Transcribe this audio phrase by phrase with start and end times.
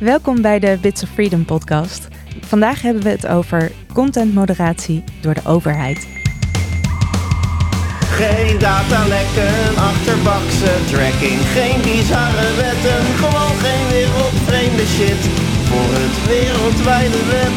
[0.00, 2.08] Welkom bij de Bits of Freedom podcast.
[2.40, 6.06] Vandaag hebben we het over contentmoderatie door de overheid.
[8.00, 15.22] Geen datalekken, achterbakse tracking, geen bizarre wetten, gewoon geen wereldvreemde shit
[15.68, 17.54] voor het wereldwijde web.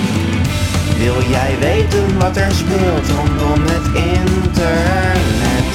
[0.97, 3.87] Wil jij weten wat er speelt rondom het
[4.17, 5.69] internet?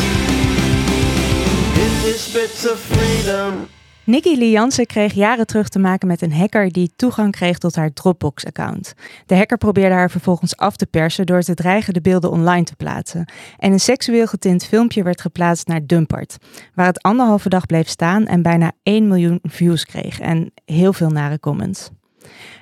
[1.74, 3.77] Dit is Bits of Freedom.
[4.08, 7.92] Nikki Lianse kreeg jaren terug te maken met een hacker die toegang kreeg tot haar
[7.92, 8.94] Dropbox-account.
[9.26, 12.76] De hacker probeerde haar vervolgens af te persen door te dreigen de beelden online te
[12.76, 13.32] plaatsen.
[13.58, 16.36] En een seksueel getint filmpje werd geplaatst naar Dumpert,
[16.74, 21.10] waar het anderhalve dag bleef staan en bijna 1 miljoen views kreeg en heel veel
[21.10, 21.90] nare comments.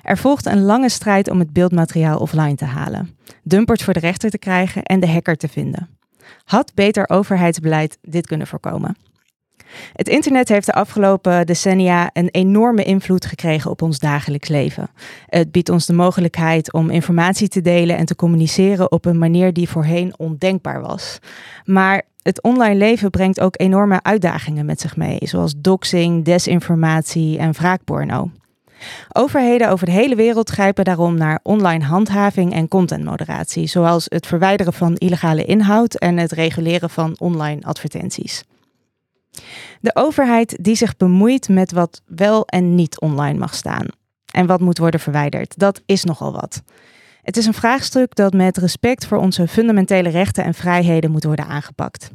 [0.03, 4.29] Er volgde een lange strijd om het beeldmateriaal offline te halen, Dumpert voor de rechter
[4.29, 5.89] te krijgen en de hacker te vinden.
[6.43, 8.95] Had beter overheidsbeleid dit kunnen voorkomen?
[9.93, 14.89] Het internet heeft de afgelopen decennia een enorme invloed gekregen op ons dagelijks leven.
[15.25, 19.53] Het biedt ons de mogelijkheid om informatie te delen en te communiceren op een manier
[19.53, 21.19] die voorheen ondenkbaar was.
[21.65, 27.51] Maar het online leven brengt ook enorme uitdagingen met zich mee, zoals doxing, desinformatie en
[27.51, 28.29] wraakporno.
[29.11, 34.73] Overheden over de hele wereld grijpen daarom naar online handhaving en contentmoderatie, zoals het verwijderen
[34.73, 38.43] van illegale inhoud en het reguleren van online advertenties.
[39.81, 43.85] De overheid die zich bemoeit met wat wel en niet online mag staan.
[44.33, 46.61] En wat moet worden verwijderd, dat is nogal wat.
[47.21, 51.47] Het is een vraagstuk dat met respect voor onze fundamentele rechten en vrijheden moet worden
[51.47, 52.11] aangepakt.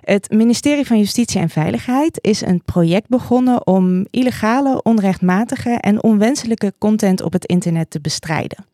[0.00, 6.72] Het ministerie van Justitie en Veiligheid is een project begonnen om illegale, onrechtmatige en onwenselijke
[6.78, 8.64] content op het internet te bestrijden.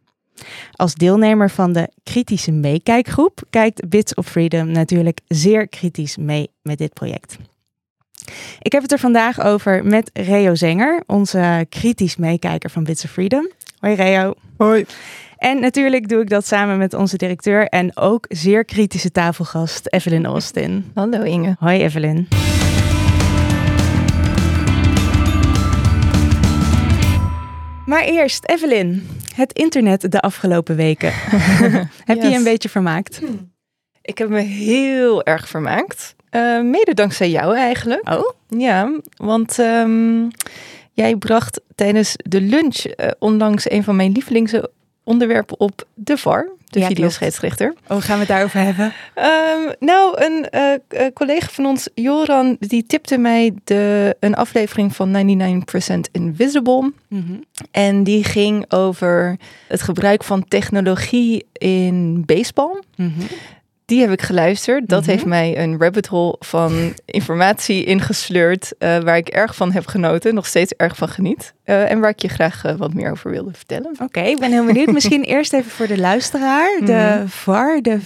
[0.73, 6.79] Als deelnemer van de kritische meekijkgroep kijkt Bits of Freedom natuurlijk zeer kritisch mee met
[6.79, 7.37] dit project.
[8.61, 13.11] Ik heb het er vandaag over met Reo Zenger, onze kritisch meekijker van Bits of
[13.11, 13.51] Freedom.
[13.79, 14.34] Hoi Reo.
[14.57, 14.87] Hoi.
[15.37, 20.27] En natuurlijk doe ik dat samen met onze directeur en ook zeer kritische tafelgast Evelyn
[20.27, 20.91] Austin.
[20.94, 21.56] Hallo Inge.
[21.59, 22.28] Hoi Evelyn.
[27.87, 31.12] Maar eerst, Evelyn, het internet de afgelopen weken.
[32.10, 33.21] Heb je je een beetje vermaakt?
[34.03, 36.16] Ik heb me heel erg vermaakt.
[36.31, 38.09] Uh, mede dankzij jou eigenlijk.
[38.11, 38.33] Oh?
[38.49, 40.28] Ja, want um,
[40.93, 46.49] jij bracht tijdens de lunch uh, onlangs een van mijn lievelingsonderwerpen op de VAR.
[46.71, 47.75] De ja, videoscheidsrechter.
[47.89, 48.93] Oh, gaan we het daarover hebben?
[49.16, 50.47] Um, nou, een
[50.91, 55.39] uh, collega van ons, Joran, die tipte mij de, een aflevering van
[55.97, 56.93] 99% Invisible.
[57.09, 57.45] Mm -hmm.
[57.71, 59.37] En die ging over
[59.69, 62.83] het gebruik van technologie in baseball.
[62.97, 63.27] Mm -hmm.
[63.88, 64.88] Die heb ik geluisterd.
[64.88, 65.15] Dat mm -hmm.
[65.15, 68.72] heeft mij een rabbit hole van informatie ingesleurd.
[68.78, 70.34] Uh, waar ik erg van heb genoten.
[70.34, 71.54] Nog steeds erg van geniet.
[71.65, 73.91] Uh, en waar ik je graag uh, wat meer over wilde vertellen.
[73.93, 74.93] Oké, okay, ik ben heel benieuwd.
[74.98, 76.81] Misschien eerst even voor de luisteraar.
[76.84, 77.28] De -hmm.
[77.28, 77.98] VAR, de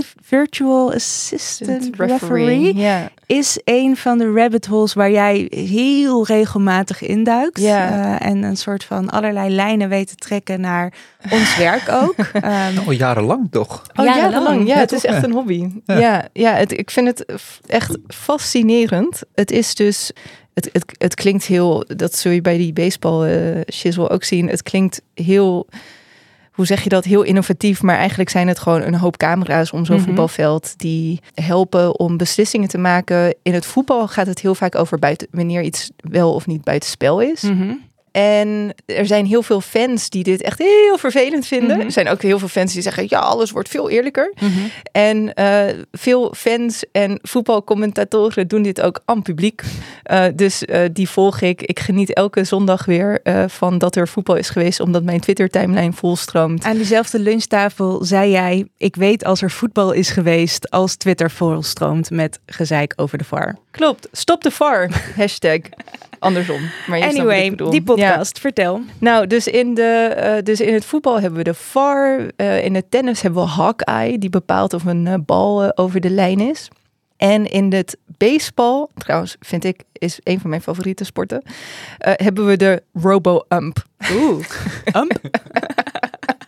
[0.00, 3.06] Virtual Assistant Referee, referee yeah.
[3.26, 7.60] is een van de rabbit holes waar jij heel regelmatig induikt.
[7.60, 7.98] Yeah.
[7.98, 10.92] Uh, en een soort van allerlei lijnen weet te trekken naar
[11.30, 12.14] ons werk ook.
[12.18, 13.82] Um, oh, jarenlang toch?
[13.94, 14.32] Oh, jarenlang.
[14.32, 14.66] jarenlang.
[14.66, 15.68] Ja, het is echt een hobby.
[15.84, 17.24] Ja, ja, ja het, ik vind het
[17.66, 19.22] echt fascinerend.
[19.34, 20.12] Het is dus...
[20.54, 21.84] Het, het, het klinkt heel...
[21.96, 24.48] Dat zul je bij die baseball uh, shizzle ook zien.
[24.48, 25.66] Het klinkt heel
[26.52, 27.82] hoe zeg je dat, heel innovatief.
[27.82, 30.06] Maar eigenlijk zijn het gewoon een hoop camera's om zo'n mm -hmm.
[30.06, 33.34] voetbalveld die helpen om beslissingen te maken.
[33.42, 37.20] In het voetbal gaat het heel vaak over buiten, wanneer iets wel of niet buitenspel
[37.20, 37.42] is.
[37.42, 37.80] Mm -hmm.
[38.12, 41.68] En er zijn heel veel fans die dit echt heel vervelend vinden.
[41.68, 41.86] Mm -hmm.
[41.86, 44.32] Er zijn ook heel veel fans die zeggen: ja, alles wordt veel eerlijker.
[44.40, 44.50] Mhm.
[44.92, 49.62] En uh, veel fans en voetbalcommentatoren doen dit ook aan publiek.
[50.10, 51.62] Uh, dus uh, die volg ik.
[51.62, 56.64] Ik geniet elke zondag weer van dat er voetbal is geweest, omdat mijn Twitter-timeline volstroomt.
[56.64, 62.10] Aan diezelfde lunchtafel zei jij: Ik weet als er voetbal is geweest, als Twitter volstroomt
[62.10, 63.56] met gezeik over de VAR.
[63.72, 64.08] Klopt.
[64.12, 64.90] Stop de VAR.
[65.16, 65.58] Hashtag.
[66.18, 66.70] Andersom.
[66.86, 68.40] Maar je anyway, die podcast, ja.
[68.40, 68.80] vertel.
[68.98, 72.20] Nou, dus in, de, uh, dus in het voetbal hebben we de VAR.
[72.36, 76.10] Uh, in het tennis hebben we Hawkeye, die bepaalt of een uh, bal over de
[76.10, 76.68] lijn is.
[77.16, 81.42] En in het baseball, trouwens vind ik, is een van mijn favoriete sporten,
[81.98, 83.84] hebben we de robo-ump.
[84.12, 84.44] Oeh,
[84.96, 85.20] ump?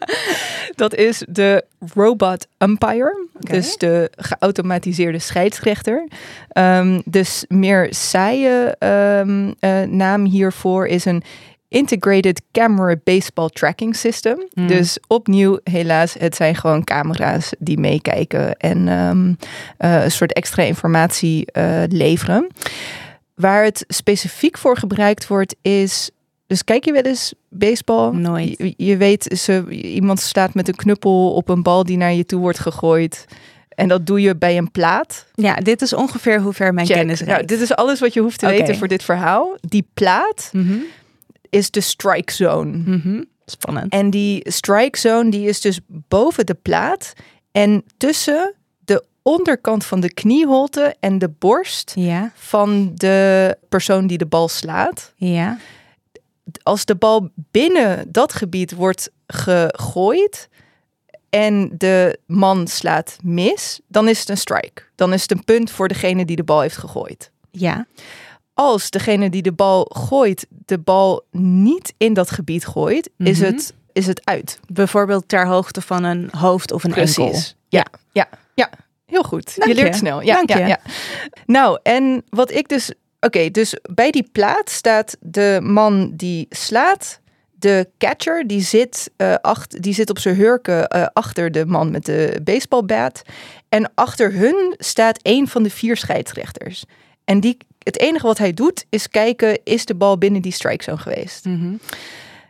[0.75, 1.65] Dat is de
[1.95, 3.27] robot umpire.
[3.43, 3.57] Okay.
[3.57, 6.09] Dus de geautomatiseerde scheidsrechter.
[6.53, 11.23] Um, dus meer saaie um, uh, naam hiervoor is een
[11.75, 14.49] Integrated Camera Baseball Tracking System.
[14.53, 14.67] Mm.
[14.67, 19.37] Dus opnieuw, helaas, het zijn gewoon camera's die meekijken en um,
[19.79, 22.47] uh, een soort extra informatie uh, leveren.
[23.35, 26.11] Waar het specifiek voor gebruikt wordt, is
[26.55, 28.11] Dus kijk je wel eens baseball?
[28.13, 28.55] Nooit.
[28.59, 32.27] Je, je weet, ze, iemand staat met een knuppel op een bal die naar je
[32.27, 33.25] toe wordt gegooid.
[33.69, 35.27] En dat doe je bij een plaat.
[35.35, 36.97] Ja, dit is ongeveer hoe ver mijn Check.
[36.97, 37.49] kennis Nou, reikt.
[37.49, 39.57] dit is alles wat je hoeft te weten voor dit verhaal.
[39.61, 40.75] Die plaat Mhm,
[41.51, 42.77] is de strike zone.
[42.77, 43.23] mhm.
[43.47, 43.93] Spannend.
[43.93, 47.13] En die strike zone die is dus boven de plaat
[47.53, 48.55] en tussen
[48.85, 54.49] de onderkant van de knieholte en de borst Ja, van de persoon die de bal
[54.49, 55.13] slaat.
[55.17, 55.59] ja.
[56.63, 60.49] Als de bal binnen dat gebied wordt gegooid
[61.31, 64.83] en de man slaat mis, dan is het een strike.
[64.95, 67.31] Dan is het een punt voor degene die de bal heeft gegooid.
[67.51, 67.87] Ja,
[68.55, 73.47] Als degene die de bal gooit, de bal niet in dat gebied gooit, is, Mhm.
[73.53, 74.61] het, is het uit.
[74.73, 77.35] bijvoorbeeld ter hoogte van een hoofd of een enkel.
[77.69, 78.71] Ja, ja, ja.
[79.07, 79.57] Heel goed.
[79.57, 79.99] Dank je leert je.
[80.01, 80.21] snel.
[80.23, 80.67] Ja, Dank ja, je.
[80.67, 80.79] ja.
[81.47, 82.93] Nou, en wat ik dus...
[83.25, 87.21] Oké, dus bij die plaat staat de man die slaat.
[87.53, 91.91] De catcher, die zit, eh acht, die zit op zijn hurken eh, achter de man
[91.91, 93.23] met de baseballbat.
[93.69, 96.85] En achter hun staat een van de vier scheidsrechters.
[97.25, 99.61] En die, het enige wat hij doet, is kijken...
[99.65, 101.45] is de bal binnen die strike zone geweest?
[101.45, 101.75] Mhm.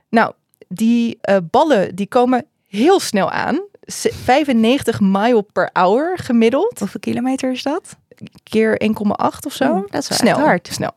[0.09, 0.32] Nou,
[0.69, 3.61] die eh, ballen die komen heel snel aan.
[3.87, 6.79] Z- 95 mile per hour gemiddeld.
[6.79, 7.97] Hoeveel kilometer is dat?
[8.43, 8.93] Keer 1,8
[9.47, 9.65] of zo.
[9.65, 10.39] Oh, dat is wel snel.
[10.39, 10.69] hard.
[10.73, 10.93] Snel.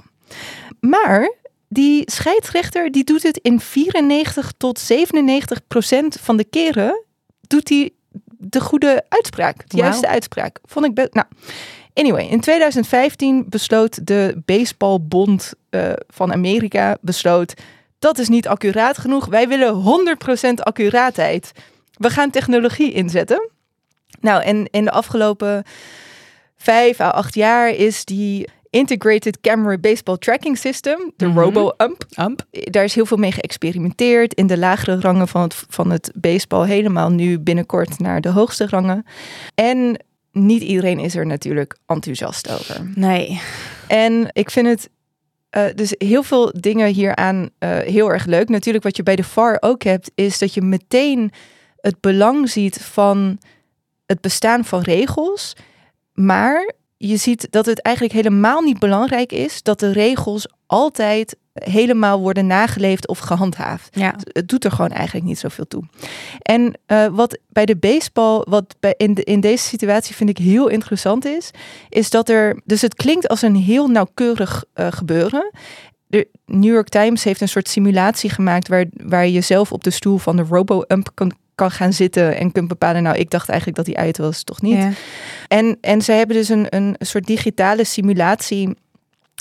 [0.79, 1.33] Maar
[1.67, 7.03] die scheidsrechter die doet het in 94 tot 97 procent van de keren.
[7.41, 7.91] Doet hij
[8.37, 9.69] de goede uitspraak.
[9.69, 10.59] De juiste uitspraak.
[10.65, 11.13] Vond ik best...
[11.13, 11.27] Nou,
[11.93, 12.27] anyway.
[12.27, 16.97] In 2015 besloot de Baseballbond eh, van Amerika...
[17.01, 17.53] besloot,
[17.99, 19.25] dat is niet accuraat genoeg.
[19.25, 19.83] Wij willen
[20.49, 21.51] 100% accuraatheid.
[21.97, 23.49] We gaan technologie inzetten.
[24.21, 25.63] Nou, en in de afgelopen
[26.57, 31.39] vijf à acht jaar is die Integrated Camera Baseball Tracking System, de Mhm.
[31.39, 34.33] RoboUmp, daar is heel veel mee geëxperimenteerd.
[34.33, 38.67] In de lagere rangen van het, van het baseball helemaal nu binnenkort naar de hoogste
[38.67, 39.05] rangen.
[39.55, 42.91] En niet iedereen is er natuurlijk enthousiast over.
[42.95, 43.41] Nee.
[43.87, 44.89] En ik vind het
[45.49, 48.49] eh, dus heel veel dingen hieraan eh heel erg leuk.
[48.49, 51.31] Natuurlijk wat je bij de VAR ook hebt, is dat je meteen
[51.81, 53.39] het belang ziet van
[54.05, 55.53] het bestaan van regels.
[56.13, 62.19] Maar je ziet dat het eigenlijk helemaal niet belangrijk is dat de regels altijd helemaal
[62.19, 63.95] worden nageleefd of gehandhaafd.
[63.99, 64.15] Ja.
[64.27, 65.83] Het doet er gewoon eigenlijk niet zoveel toe.
[66.41, 70.37] En eh, wat bij de baseball, wat bij in, de, in deze situatie vind ik
[70.37, 71.51] heel interessant is,
[71.89, 75.51] is dat er, dus het klinkt als een heel nauwkeurig eh, gebeuren.
[76.07, 79.89] De New York Times heeft een soort simulatie gemaakt waar, waar je zelf op de
[79.89, 83.77] stoel van de robo-ump kan, kan gaan zitten en kunt bepalen, nou ik dacht eigenlijk
[83.77, 84.77] dat die uit was, toch niet?
[84.77, 84.91] Ja.
[85.47, 88.75] En, en ze hebben dus een, een soort digitale simulatie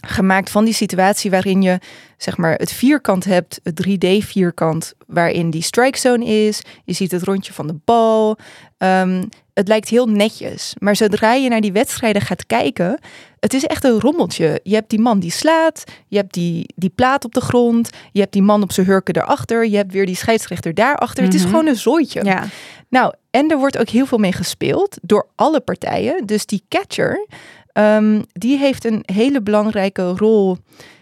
[0.06, 1.78] gemaakt van die situatie waarin je
[2.16, 6.62] zeg maar het vierkant hebt, het 3D vierkant waarin die strike zone is.
[6.84, 8.36] Je ziet het rondje van de bal.
[8.78, 12.98] Ehm, het lijkt heel netjes, maar zodra je naar die wedstrijden gaat kijken,
[13.40, 14.60] het is echt een rommeltje.
[14.62, 18.20] Je hebt die man die slaat, je hebt die, die plaat op de grond, je
[18.20, 21.24] hebt die man op zijn hurken daarachter, je hebt weer die scheidsrechter daarachter.
[21.24, 21.50] Het is Mhm.
[21.50, 22.24] gewoon een zooitje.
[22.24, 22.44] ja.
[22.88, 26.26] Nou, en er wordt ook heel veel mee gespeeld door alle partijen.
[26.26, 27.26] Dus die catcher,
[27.76, 30.56] ehm, die heeft een hele belangrijke rol.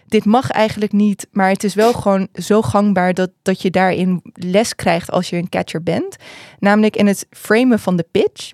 [0.07, 4.21] Dit mag eigenlijk niet, maar het is wel gewoon zo gangbaar dat, dat je daarin
[4.33, 6.15] les krijgt als je een catcher bent.
[6.59, 8.51] Namelijk in het framen van de pitch.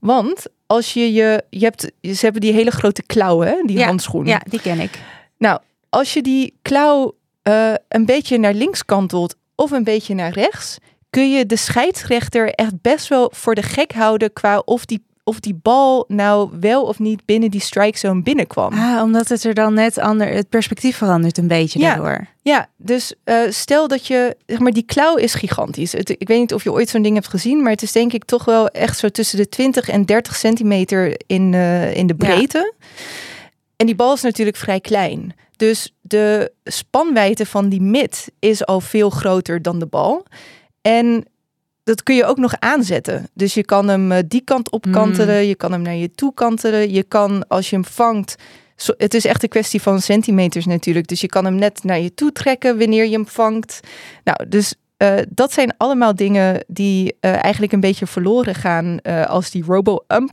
[0.00, 4.26] Want als je je, je hebt, ze hebben die hele grote klauwen, die Ja, handschoen.
[4.26, 4.98] Ja, die ken ik.
[5.38, 10.32] Nou, als je die klauw eh, een beetje naar links kantelt of een beetje naar
[10.32, 10.78] rechts,
[11.10, 15.40] kun je de scheidsrechter echt best wel voor de gek houden qua of die, of
[15.40, 18.72] die bal nou wel of niet binnen die strike zone binnenkwam.
[18.72, 21.94] Ah, omdat het er dan net ander, het perspectief verandert een beetje Ja.
[21.94, 22.26] daardoor.
[22.42, 25.92] Ja, dus eh, stel dat je, zeg maar, die klauw is gigantisch.
[25.92, 28.12] Het, ik weet niet of je ooit zo'n ding hebt gezien, maar het is denk
[28.12, 32.14] ik toch wel echt zo tussen de 20 en 30 centimeter in, eh, in de
[32.18, 32.26] Ja.
[32.26, 32.72] breedte.
[33.76, 35.34] En die bal is natuurlijk vrij klein.
[35.56, 40.26] Dus de spanwijdte van die mid is al veel groter dan de bal.
[40.82, 41.24] En
[41.88, 43.28] dat kun je ook nog aanzetten.
[43.34, 46.34] Dus je kan hem eh, die kant op kantelen, je kan hem naar je toe
[46.34, 46.90] kantelen.
[46.92, 48.34] Je kan, als je hem vangt,
[48.76, 51.06] zo- het is echt een kwestie van centimeters natuurlijk.
[51.08, 53.80] Dus je kan hem net naar je toe trekken wanneer je hem vangt.
[54.24, 59.50] Nou, dus eh, dat zijn allemaal dingen die eh, eigenlijk een beetje verloren gaan als
[59.50, 60.32] die robo-ump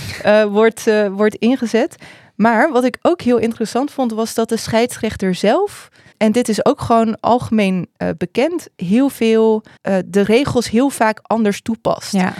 [0.58, 1.96] wordt, wordt ingezet.
[2.36, 5.88] Maar wat ik ook heel interessant vond, was dat de scheidsrechter zelf,
[6.22, 11.18] en dit is ook gewoon algemeen eh, bekend, heel veel eh, de regels heel vaak
[11.22, 12.12] anders toepast.
[12.12, 12.34] Ja.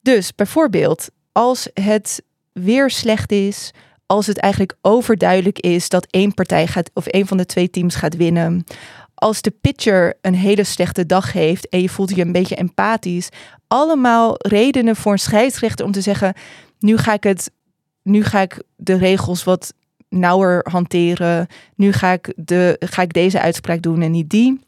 [0.00, 2.22] Dus bijvoorbeeld, als het
[2.52, 3.70] weer slecht is,
[4.06, 7.94] als het eigenlijk overduidelijk is dat één partij gaat of één van de twee teams
[7.94, 8.64] gaat winnen,
[9.14, 13.28] als de pitcher een hele slechte dag heeft en je voelt je een beetje empathisch,
[13.68, 16.34] allemaal redenen voor een scheidsrechter om te zeggen:
[16.78, 17.50] nu ga ik het,
[18.02, 19.72] nu ga ik de regels wat
[20.08, 21.46] nauwer hanteren.
[21.74, 24.60] Nu ga ik, de, ga ik deze uitspraak doen en niet die.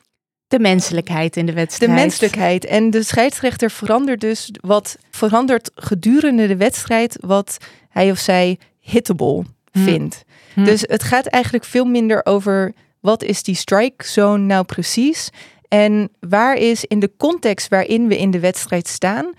[0.49, 1.91] De menselijkheid in de wedstrijd.
[1.91, 2.65] De menselijkheid.
[2.65, 7.57] En de scheidsrechter verandert dus wat verandert gedurende de wedstrijd wat
[7.89, 9.85] hij of zij hittable Hm.
[9.85, 10.25] vindt.
[10.55, 10.65] Hm.
[10.65, 15.31] Dus het gaat eigenlijk veel minder over wat is die strike zone nou precies
[15.69, 19.33] en waar is in de context waarin we in de wedstrijd staan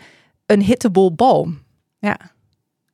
[0.46, 1.50] een hittable bal.
[2.00, 2.18] Ja.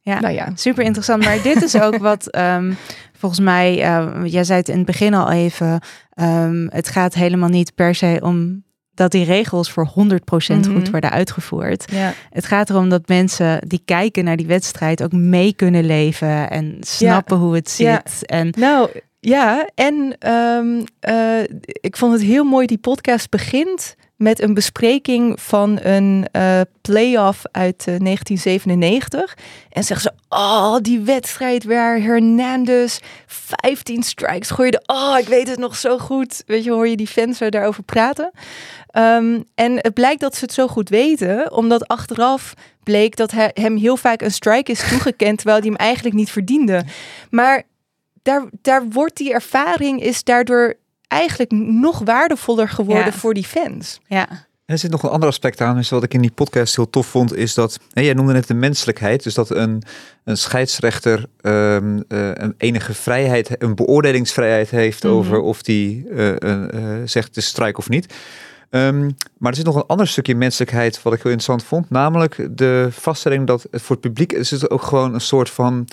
[0.08, 0.20] Ja.
[0.20, 0.50] Nou ja.
[0.56, 1.24] Super interessant.
[1.24, 2.74] Maar dit is ook wat ehm,
[3.18, 5.80] volgens mij, eh, jij zei het in het begin al even,
[6.14, 10.92] ehm, het gaat helemaal niet per se om dat die regels voor 100% goed Mhm.
[10.92, 11.92] worden uitgevoerd.
[11.92, 12.14] Ja.
[12.30, 16.78] Het gaat erom dat mensen die kijken naar die wedstrijd ook mee kunnen leven en
[16.80, 17.86] snappen hoe het zit.
[17.88, 18.02] Ja.
[18.26, 24.41] En Nou ja, en ehm, eh, ik vond het heel mooi, die podcast begint met
[24.41, 29.38] een bespreking van een eh playoff uit eh, 1997.
[29.69, 34.83] En zeggen ze, oh, die wedstrijd waar Hernandez 15 strikes gooide.
[34.86, 36.43] Oh, ik weet het nog zo goed.
[36.45, 38.31] Weet je, hoor je die fans er daarover praten.
[38.88, 43.51] Ehm, en het blijkt dat ze het zo goed weten, omdat achteraf bleek dat hij,
[43.53, 46.83] hem heel vaak een strike is toegekend, terwijl hij hem eigenlijk niet verdiende.
[47.29, 47.63] Maar
[48.24, 50.74] daar, daar wordt die ervaring is daardoor
[51.08, 53.12] eigenlijk nog waardevoller geworden Ja.
[53.12, 54.00] voor die fans.
[54.08, 56.76] ja, En er zit nog een ander aspect aan, dus wat ik in die podcast
[56.76, 59.84] heel tof vond, is dat, hè, jij noemde net de menselijkheid, dus dat een,
[60.24, 65.14] een scheidsrechter ehm, eh, een enige vrijheid, een beoordelingsvrijheid heeft Mhm.
[65.14, 68.14] over of die eh, eh, eh, zegt is strijk of niet.
[68.70, 72.48] Ehm, maar er zit nog een ander stukje menselijkheid wat ik heel interessant vond, namelijk
[72.58, 75.88] de vaststelling dat het voor het publiek is het ook gewoon een soort van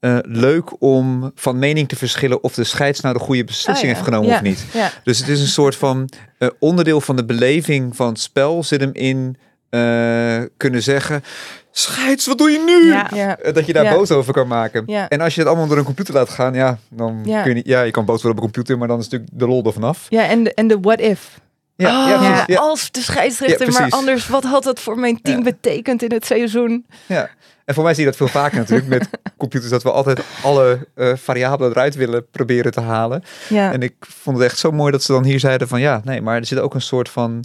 [0.00, 3.82] eh, leuk om van mening te verschillen of de scheids nou de goede beslissing Ah,
[3.82, 3.88] ja.
[3.88, 4.34] heeft genomen Ja.
[4.36, 4.64] of niet.
[4.72, 8.64] Ja, Dus het is een soort van eh, onderdeel van de beleving van het spel
[8.64, 9.36] zit hem in
[9.70, 11.22] eh, kunnen zeggen,
[11.70, 12.92] scheids, wat doe je nu?
[12.92, 13.10] Ja.
[13.14, 13.94] ja, Dat je daar Ja.
[13.94, 14.82] boos over kan maken.
[14.86, 15.08] Ja.
[15.08, 17.40] En als je het allemaal door een computer laat gaan, ja, dan Ja.
[17.40, 19.30] kun je niet, ja, je kan boos worden op een computer, maar dan is natuurlijk
[19.34, 20.06] de lol er vanaf.
[20.08, 21.40] ja en, de, en de what if.
[21.76, 24.98] Ja, Oh, ja, precies, ja, Als de scheidsrechter, Ja, maar anders, wat had dat voor
[24.98, 25.42] mijn team Ja.
[25.44, 26.86] betekend in het seizoen?
[27.06, 27.30] ja.
[27.70, 30.86] En voor mij zie je dat veel vaker natuurlijk met computers, dat we altijd alle
[30.94, 33.22] eh, variabelen eruit willen proberen te halen.
[33.48, 36.00] Ja, En ik vond het echt zo mooi dat ze dan hier zeiden van ja,
[36.04, 37.44] nee, maar er zit ook een soort van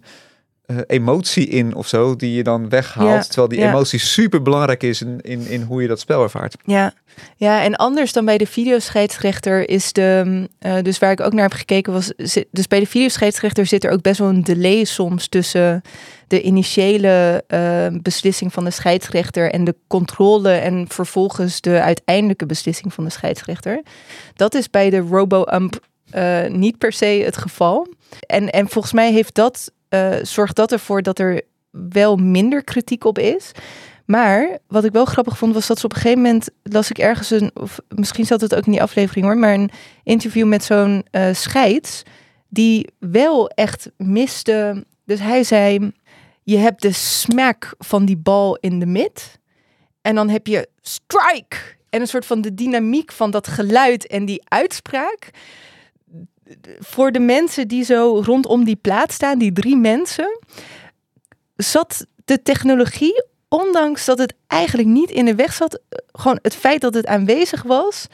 [0.68, 3.10] eh, emotie in of zo, die je dan weghaalt.
[3.10, 3.70] Ja, Terwijl die ja.
[3.70, 6.56] emotie super belangrijk is in, in, in hoe je dat spel ervaart.
[6.66, 6.94] ja.
[7.38, 11.44] ja, en anders dan bij de videoscheidsrechter is de, eh, dus waar ik ook naar
[11.50, 14.84] heb gekeken was, zit- dus bij de videoscheidsrechter zit er ook best wel een delay
[14.84, 15.82] soms tussen
[16.28, 22.94] de initiële eh, beslissing van de scheidsrechter en de controle en vervolgens de uiteindelijke beslissing
[22.94, 23.84] van de scheidsrechter.
[24.36, 25.80] Dat is bij de robo-ump
[26.10, 27.88] eh, niet per se het geval.
[28.28, 33.04] En, en volgens mij heeft dat, eh, zorgt dat ervoor dat er wel minder kritiek
[33.04, 33.52] op is.
[34.06, 36.98] Maar wat ik wel grappig vond, was dat ze op een gegeven moment las ik
[36.98, 39.72] ergens een, of misschien zat het ook in die aflevering hoor, maar een
[40.04, 42.04] interview met zo'n eh, scheids
[42.48, 44.86] die wel echt miste.
[45.06, 45.92] Dus hij zei:
[46.44, 49.40] Je hebt de smack van die bal in de mid,
[50.02, 51.58] en dan heb je strike.
[51.90, 55.30] En een soort van de dynamiek van dat geluid en die uitspraak.
[56.80, 60.40] Voor de mensen die zo rondom die plaat staan, die drie mensen,
[61.56, 65.80] zat de technologie, ondanks dat het eigenlijk niet in de weg zat,
[66.12, 68.08] gewoon het feit dat het aanwezig was,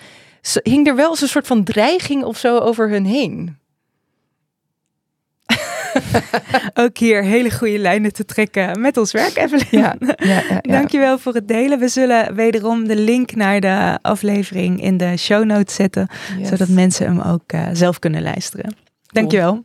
[0.64, 3.60] hing er wel als een soort van dreiging of zo over hun heen.
[6.84, 9.66] ook hier hele goede lijnen te trekken met ons werk, Evelyn.
[9.72, 10.60] ja, ja.
[10.78, 11.80] Dankjewel voor het delen.
[11.80, 16.08] We zullen wederom de link naar de aflevering in de show notes zetten,
[16.38, 16.50] Yes.
[16.50, 18.76] zodat mensen hem ook eh, zelf kunnen luisteren.
[19.08, 19.64] Dankjewel.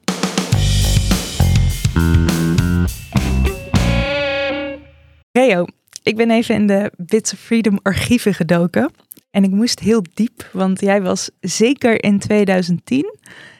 [5.33, 5.64] Reo,
[6.02, 8.90] ik ben even in de Bits of Freedom archieven gedoken.
[9.30, 13.14] En ik moest heel diep, want jij was zeker in 2010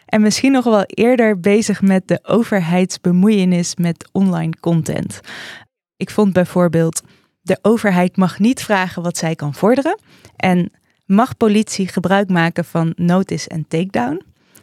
[0.07, 5.21] en misschien nog wel eerder bezig met de overheidsbemoeienis met online content.
[5.97, 7.03] Ik vond bijvoorbeeld,
[7.41, 9.99] de overheid mag niet vragen wat zij kan vorderen
[10.37, 10.71] en
[11.07, 14.23] mag politie gebruik maken van notice en takedown.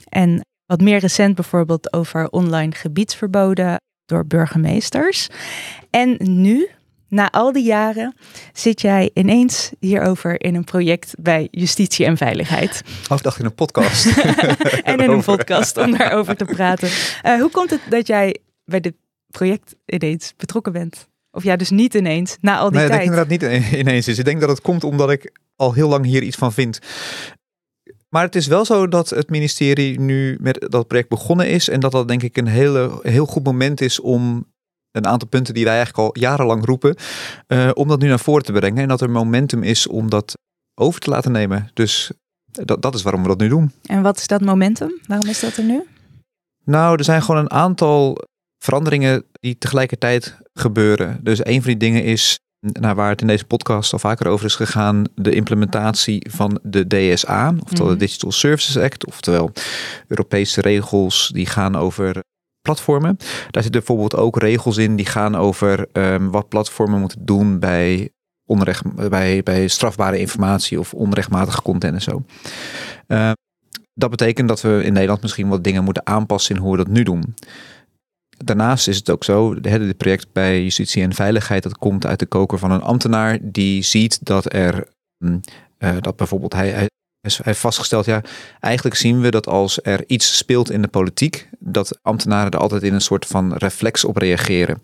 [0.10, 5.28] En wat meer recent bijvoorbeeld over online gebiedsverboden door burgemeesters.
[5.90, 6.70] En nu,
[7.14, 8.16] na al die jaren,
[8.54, 12.84] zit jij ineens hierover in een project bij Justitie en Veiligheid.
[13.10, 14.06] Ik dacht in een podcast.
[14.84, 16.90] en in een podcast om daarover te praten.
[17.22, 18.94] Eh, hoe komt het dat jij bij dit
[19.28, 21.08] project ineens betrokken bent?
[21.32, 23.10] Of ja, dus niet ineens, na al die nee, dat tijd.
[23.10, 24.18] denk ik inderdaad niet ine- ineens is.
[24.18, 26.80] Ik denk dat het komt omdat ik al heel lang hier iets van vind.
[28.10, 31.70] Maar het is wel zo dat het ministerie nu met dat project begonnen is.
[31.70, 34.53] En dat dat denk ik een hele, heel goed moment is om
[34.94, 36.96] een aantal punten die wij eigenlijk al jarenlang roepen.
[37.48, 38.82] Uh, om dat nu naar voren te brengen.
[38.82, 40.34] En dat er momentum is om dat
[40.76, 41.70] over te laten nemen.
[41.74, 42.12] Dus
[42.52, 43.72] dat, dat is waarom we dat nu doen.
[43.86, 45.00] En wat is dat momentum?
[45.08, 45.84] Waarom is dat er nu?
[46.66, 48.18] Nou, er zijn gewoon een aantal
[48.64, 51.20] veranderingen die tegelijkertijd gebeuren.
[51.22, 54.46] Dus een van die dingen is, naar waar het in deze podcast al vaker over
[54.46, 58.00] is gegaan, de implementatie van de DSA, oftewel de mhm.
[58.00, 59.52] Digital Services Act, oftewel
[60.08, 62.22] Europese regels die gaan over
[62.64, 63.18] platformen.
[63.52, 68.10] Daar zitten bijvoorbeeld ook regels in die gaan over um, wat platformen moeten doen bij
[68.46, 72.24] onrecht, bij, bij strafbare informatie of onrechtmatige content en zo.
[73.08, 73.32] Uh,
[73.94, 76.88] dat betekent dat we in Nederland misschien wat dingen moeten aanpassen in hoe we dat
[76.88, 77.36] nu doen.
[78.38, 82.26] Daarnaast is het ook zo, het project bij Justitie en Veiligheid, dat komt uit de
[82.26, 84.88] koker van een ambtenaar die ziet dat er,
[85.24, 86.88] uh, dat bijvoorbeeld hij
[87.24, 88.22] hij heeft vastgesteld, ja,
[88.60, 92.84] eigenlijk zien we dat als er iets speelt in de politiek, dat ambtenaren er altijd
[92.84, 94.80] in een soort van reflex op reageren.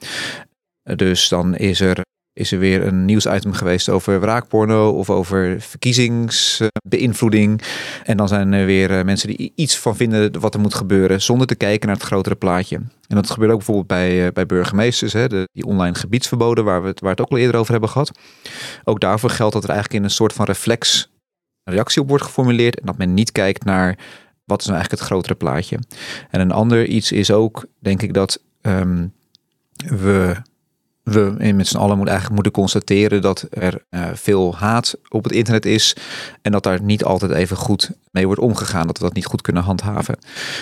[0.96, 2.02] Dus dan is er
[2.34, 7.62] is er weer een nieuwsitem geweest over wraakporno of over verkiezingsbeïnvloeding.
[8.04, 11.22] En dan zijn er weer eh, mensen die iets van vinden wat er moet gebeuren,
[11.22, 12.76] zonder te kijken naar het grotere plaatje.
[13.08, 16.88] En dat gebeurt ook bijvoorbeeld bij, eh, bij burgemeesters, hè, die online gebiedsverboden, waar we
[16.88, 18.12] het, waar het ook al eerder over hebben gehad.
[18.84, 21.09] Ook daarvoor geldt dat er eigenlijk in een soort van reflex
[21.70, 23.98] reactie op wordt geformuleerd en dat men niet kijkt naar
[24.44, 25.80] wat is nou eigenlijk het grotere plaatje.
[26.30, 29.14] En een ander iets is ook, denk ik, dat um,
[29.74, 30.36] we
[31.04, 35.34] we met z'n allen moeten eigenlijk moeten constateren dat er uh, veel haat op het
[35.34, 35.96] internet is
[36.42, 39.42] en dat daar niet altijd even goed mee wordt omgegaan, dat we dat niet goed
[39.42, 40.18] kunnen handhaven.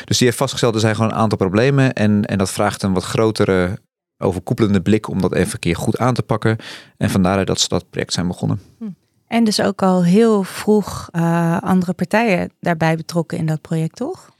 [0.05, 2.93] Dus die heeft vastgesteld, er zijn gewoon een aantal problemen en, en dat vraagt een
[2.93, 3.79] wat grotere
[4.17, 6.57] overkoepelende blik om dat even een keer goed aan te pakken.
[6.97, 8.61] En vandaar dat ze dat project zijn begonnen.
[8.77, 8.85] Hm.
[9.27, 14.35] En dus ook al heel vroeg uh, andere partijen daarbij betrokken in dat project, toch?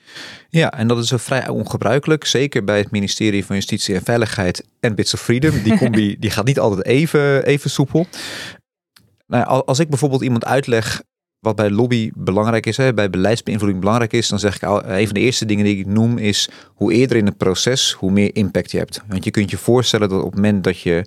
[0.49, 2.25] Ja, en dat is vrij ongebruikelijk.
[2.25, 5.63] Zeker bij het ministerie van Justitie en Veiligheid en Bits of Freedom.
[5.63, 8.05] Die combi die gaat niet altijd even, even soepel.
[9.27, 11.01] Nou, als ik bijvoorbeeld iemand uitleg
[11.39, 15.05] wat bij lobby belangrijk is, hè, bij beleidsbeïnvloeding belangrijk is, dan zeg ik al, een
[15.05, 18.35] van de eerste dingen die ik noem is hoe eerder in het proces, hoe meer
[18.35, 19.01] impact je hebt.
[19.07, 21.05] Want je kunt je voorstellen dat op het moment dat je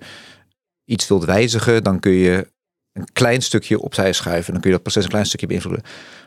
[0.85, 2.47] iets wilt wijzigen, dan kun je
[2.93, 4.51] een klein stukje opzij schuiven.
[4.51, 5.83] Dan kun je dat proces een klein stukje beïnvloeden.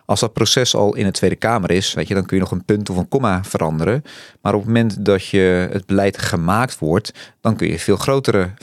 [0.06, 2.52] Als dat proces al in de Tweede Kamer is, weet je, dan kun je nog
[2.52, 4.02] een punt of een komma veranderen.
[4.40, 8.54] Maar op het moment dat je het beleid gemaakt wordt, dan kun je, veel grotere,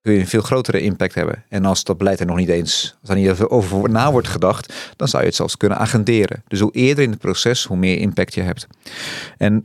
[0.00, 1.44] kun je een veel grotere impact hebben.
[1.48, 4.92] En als dat beleid er nog niet eens, als er niet over na wordt gedacht,
[4.96, 6.42] dan zou je het zelfs kunnen agenderen.
[6.48, 8.66] Dus hoe eerder in het proces, hoe meer impact je hebt.
[9.36, 9.64] En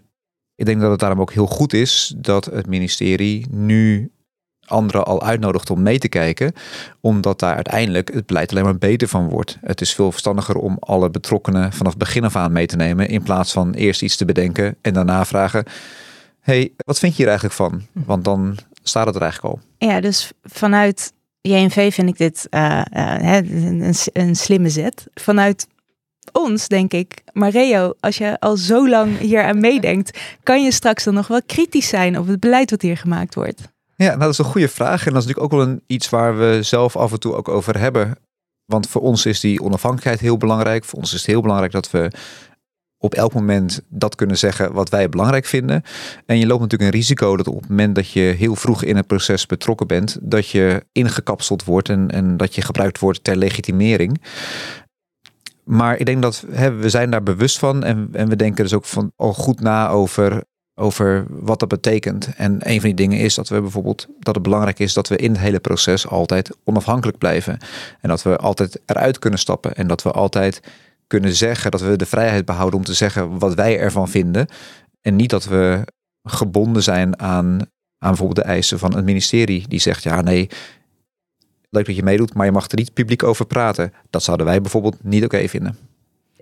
[0.55, 4.11] ik denk dat het daarom ook heel goed is dat het ministerie nu
[4.65, 6.53] anderen al uitnodigt om mee te kijken,
[7.01, 9.57] omdat daar uiteindelijk het beleid alleen maar beter van wordt.
[9.61, 13.23] Het is veel verstandiger om alle betrokkenen vanaf begin af aan mee te nemen, in
[13.23, 15.65] plaats van eerst iets te bedenken en daarna vragen:
[16.39, 17.81] hey, wat vind je hier eigenlijk van?
[17.91, 19.87] Want dan staat het er eigenlijk al.
[19.87, 25.07] Ja, dus vanuit JNV vind ik dit uh, uh, een, een slimme zet.
[25.13, 25.67] Vanuit
[26.31, 30.71] ons, denk ik, maar Reo, als je al zo lang hier aan meedenkt, kan je
[30.71, 33.73] straks dan nog wel kritisch zijn op het beleid wat hier gemaakt wordt?
[33.95, 35.05] Ja, nou, dat is een goede vraag.
[35.05, 37.47] En dat is natuurlijk ook wel een, iets waar we zelf af en toe ook
[37.47, 38.17] over hebben.
[38.65, 40.85] Want voor ons is die onafhankelijkheid heel belangrijk.
[40.85, 42.11] Voor ons is het heel belangrijk dat we
[42.97, 45.83] op elk moment dat kunnen zeggen wat wij belangrijk vinden.
[46.25, 48.95] En je loopt natuurlijk een risico dat op het moment dat je heel vroeg in
[48.95, 53.35] het proces betrokken bent, dat je ingekapseld wordt en, en dat je gebruikt wordt ter
[53.35, 54.21] legitimering.
[55.63, 58.73] Maar ik denk dat hè, we zijn daar bewust van en, en we denken dus
[58.73, 60.43] ook van al goed na over
[60.75, 62.29] over wat dat betekent.
[62.35, 65.15] En een van die dingen is dat we bijvoorbeeld dat het belangrijk is dat we
[65.15, 67.57] in het hele proces altijd onafhankelijk blijven.
[68.01, 69.75] En dat we altijd eruit kunnen stappen.
[69.75, 70.61] En dat we altijd
[71.07, 74.47] kunnen zeggen dat we de vrijheid behouden om te zeggen wat wij ervan vinden.
[75.01, 75.87] En niet dat we
[76.23, 77.59] gebonden zijn aan,
[77.97, 79.67] aan bijvoorbeeld de eisen van het ministerie.
[79.67, 80.49] Die zegt ja nee,
[81.69, 83.93] leuk dat je meedoet, maar je mag er niet publiek over praten.
[84.09, 85.77] Dat zouden wij bijvoorbeeld niet oké vinden.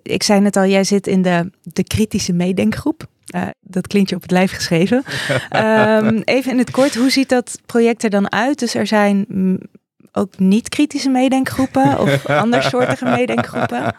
[0.03, 3.07] Ik zei net al, jij zit in de, de kritische meedenkgroep.
[3.35, 5.03] Uh, dat klinkt je op het lijf geschreven.
[5.55, 8.59] um, even in het kort, hoe ziet dat project er dan uit?
[8.59, 9.25] Dus er zijn
[10.11, 13.95] ook niet-kritische meedenkgroepen of andersoortige meedenkgroepen?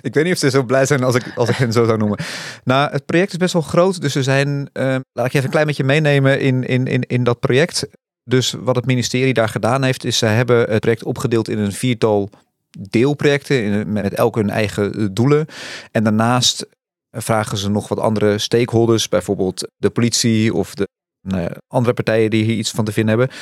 [0.00, 1.98] Ik weet niet of ze zo blij zijn als ik, als ik hen zo zou
[1.98, 2.18] noemen.
[2.64, 5.44] Nou, het project is best wel groot, dus er zijn, uh, laat ik je even
[5.44, 7.86] een klein beetje meenemen in, in, in, in dat project.
[8.24, 11.72] Dus wat het ministerie daar gedaan heeft, is ze hebben het project opgedeeld in een
[11.72, 12.30] viertal
[12.78, 15.46] deelprojecten met elk hun eigen doelen.
[15.90, 16.66] En daarnaast
[17.10, 20.88] vragen ze nog wat andere stakeholders, bijvoorbeeld de politie of de
[21.28, 23.36] nou andere partijen die hier iets van te vinden hebben,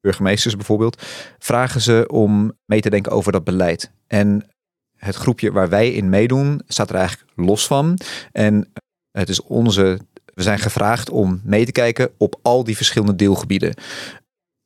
[0.00, 1.02] burgemeesters bijvoorbeeld,
[1.38, 3.90] vragen ze om mee te denken over dat beleid.
[4.06, 4.48] En
[4.96, 7.98] het groepje waar wij in meedoen staat er eigenlijk los van.
[8.32, 8.72] En
[9.10, 9.98] het is onze,
[10.34, 13.74] we zijn gevraagd om mee te kijken op al die verschillende deelgebieden.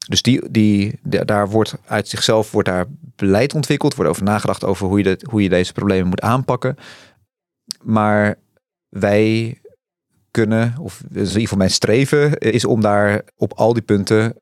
[0.09, 4.87] Dus die, die, daar wordt uit zichzelf wordt daar beleid ontwikkeld, wordt over nagedacht over
[4.87, 6.77] hoe je, de, hoe je deze problemen moet aanpakken.
[7.83, 8.35] Maar
[8.89, 9.59] wij
[10.31, 14.37] kunnen, of in ieder geval mijn streven, is om daar op al die punten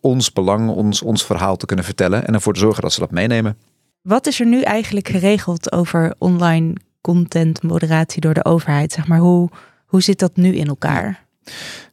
[0.00, 3.10] ons belang, ons, ons verhaal te kunnen vertellen en ervoor te zorgen dat ze dat
[3.10, 3.56] meenemen.
[4.02, 8.92] Wat is er nu eigenlijk geregeld over online content moderatie door de overheid?
[8.92, 9.48] Zeg maar, hoe,
[9.86, 11.21] hoe zit dat nu in elkaar?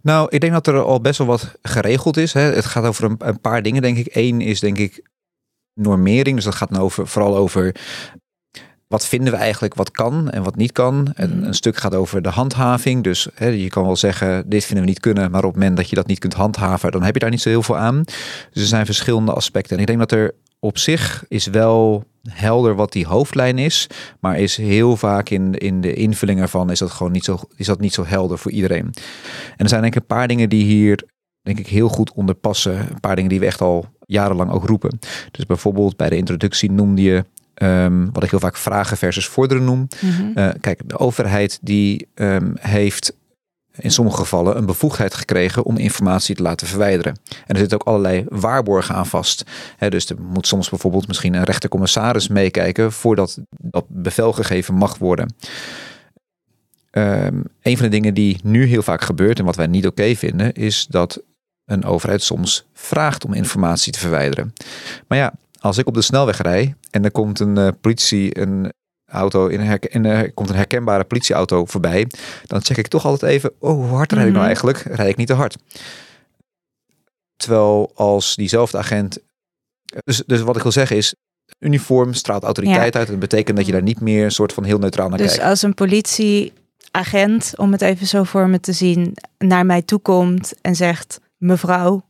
[0.09, 2.33] Nou, ik denk dat er al best wel wat geregeld is.
[2.33, 2.41] Hè.
[2.41, 4.15] Het gaat over een, een paar dingen, denk ik.
[4.15, 5.01] Eén is denk ik
[5.73, 6.35] normering.
[6.35, 7.75] Dus dat gaat nou over, vooral over
[8.87, 11.11] wat vinden we eigenlijk wat kan en wat niet kan.
[11.15, 11.43] En Mhm.
[11.47, 13.03] een stuk gaat over de handhaving.
[13.03, 15.31] Dus hè, je kan wel zeggen, dit vinden we niet kunnen.
[15.31, 17.41] Maar op het moment dat je dat niet kunt handhaven, dan heb je daar niet
[17.41, 18.03] zo heel veel aan.
[18.51, 19.75] Dus er zijn verschillende aspecten.
[19.75, 23.87] En ik denk dat er op zich is wel helder wat die hoofdlijn is.
[24.19, 27.65] Maar is heel vaak in, in de invulling ervan is dat gewoon niet zo, is
[27.65, 28.85] dat niet zo helder voor iedereen.
[28.85, 31.03] En er zijn denk ik een paar dingen die hier
[31.41, 32.79] denk ik heel goed onder passen.
[32.79, 34.99] Een paar dingen die we echt al jarenlang ook roepen.
[35.31, 39.63] Dus bijvoorbeeld bij de introductie noemde je ehm, wat ik heel vaak vragen versus vorderen
[39.63, 39.87] noem.
[40.01, 40.37] Mhm.
[40.37, 43.13] Eh, kijk, de overheid die ehm, heeft
[43.79, 47.13] in sommige gevallen een bevoegdheid gekregen om informatie te laten verwijderen.
[47.29, 49.43] En er zitten ook allerlei waarborgen aan vast.
[49.89, 55.33] Dus er moet soms bijvoorbeeld misschien een rechtercommissaris meekijken voordat dat bevel gegeven mag worden.
[56.91, 60.15] Ehm, een van de dingen die nu heel vaak gebeurt en wat wij niet oké
[60.15, 61.21] vinden, is dat
[61.65, 64.53] een overheid soms vraagt om informatie te verwijderen.
[65.07, 68.71] Maar ja, als ik op de snelweg rij en er komt een eh, politie, een
[69.11, 72.07] auto, in een herk- en er komt een herkenbare politieauto voorbij,
[72.45, 74.45] dan check ik toch altijd even, oh, hoe hard rijd ik nou Mhm.
[74.45, 74.77] eigenlijk?
[74.77, 75.55] Rijd ik niet te hard?
[77.35, 79.17] Terwijl als diezelfde agent,
[80.03, 81.15] dus, dus wat ik wil zeggen is,
[81.59, 83.05] uniform straalt autoriteit uit.
[83.05, 85.27] En dat betekent dat je daar niet meer een soort van heel neutraal naar Dus
[85.35, 85.43] kijkt.
[85.43, 90.53] als een politieagent, om het even zo voor me te zien, naar mij toe komt
[90.61, 92.05] en zegt: Mevrouw,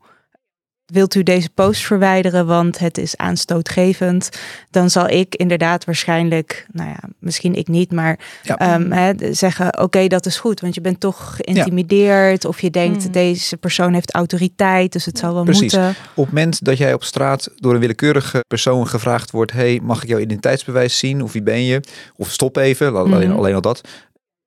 [0.92, 4.30] wilt u deze post verwijderen, want het is aanstootgevend,
[4.72, 8.58] dan zal ik inderdaad waarschijnlijk, nou ja, misschien ik niet, maar Ja.
[8.58, 13.04] ehm, hè, zeggen: Oké, dat is goed, want je bent toch geïntimideerd, of je denkt:
[13.04, 13.12] Mhm.
[13.12, 15.62] deze persoon heeft autoriteit, dus het zal wel Precies.
[15.62, 15.90] moeten.
[15.90, 20.04] Op het moment dat jij op straat door een willekeurige persoon gevraagd wordt: hey, mag
[20.04, 21.22] ik jouw identiteitsbewijs zien?
[21.24, 21.82] Of wie ben je?
[22.16, 23.38] Of stop even, alleen, Mhm.
[23.38, 23.82] alleen al dat.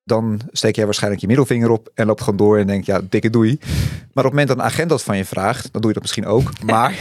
[0.04, 3.30] Dan steek jij waarschijnlijk je middelvinger op en loopt gewoon door en denkt: ja, dikke
[3.30, 3.58] doei.
[3.60, 6.02] Maar op het moment dat een agent dat van je vraagt, dan doe je dat
[6.02, 6.62] misschien ook.
[6.64, 6.94] Maar,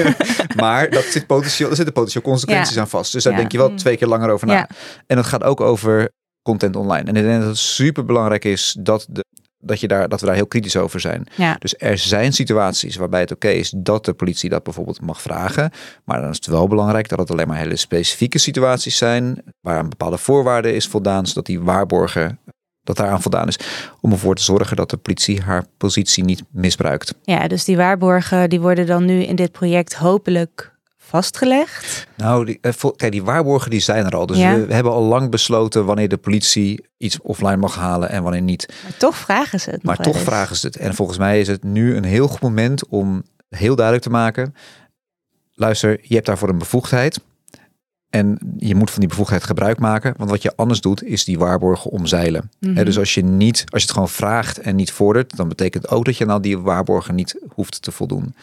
[0.62, 2.80] maar dat zit potentieel, er zitten potentieel consequenties Ja.
[2.80, 3.12] aan vast.
[3.12, 3.38] Dus daar Ja.
[3.38, 3.76] denk je wel Mm.
[3.76, 4.52] twee keer langer over na.
[4.52, 4.68] Ja.
[5.06, 6.10] En het gaat ook over
[6.42, 7.08] content online.
[7.08, 9.24] En ik denk dat het super belangrijk is dat, de,
[9.62, 11.26] dat, je daar, dat we daar heel kritisch over zijn.
[11.36, 11.56] Ja.
[11.58, 15.70] Dus er zijn situaties waarbij het oké is dat de politie dat bijvoorbeeld mag vragen.
[16.04, 19.42] Maar dan is het wel belangrijk dat het alleen maar hele specifieke situaties zijn.
[19.60, 22.38] Waar een bepaalde voorwaarde is voldaan, zodat die waarborgen
[22.82, 23.58] dat daaraan voldaan is.
[24.00, 27.14] Om ervoor te zorgen dat de politie haar positie niet misbruikt.
[27.22, 30.71] ja, dus die waarborgen die worden dan nu in dit project hopelijk
[31.12, 32.06] vastgelegd.
[32.16, 34.26] Nou, die, eh, kijk, die waarborgen die zijn er al.
[34.26, 34.54] Dus Ja.
[34.54, 38.42] we, we hebben al lang besloten wanneer de politie iets offline mag halen en wanneer
[38.42, 38.68] niet.
[38.82, 40.24] Maar toch vragen ze het Maar toch eens.
[40.24, 40.76] vragen ze het.
[40.76, 44.54] En volgens mij is het nu een heel goed moment om heel duidelijk te maken.
[45.54, 47.20] Luister, je hebt daarvoor een bevoegdheid.
[48.10, 50.14] En je moet van die bevoegdheid gebruik maken.
[50.16, 52.50] Want wat je anders doet, is die waarborgen omzeilen.
[52.60, 52.84] Mhm.
[52.84, 56.04] Dus als je, niet, als je het gewoon vraagt en niet vordert, dan betekent ook
[56.04, 58.34] dat je nou die waarborgen niet hoeft te voldoen.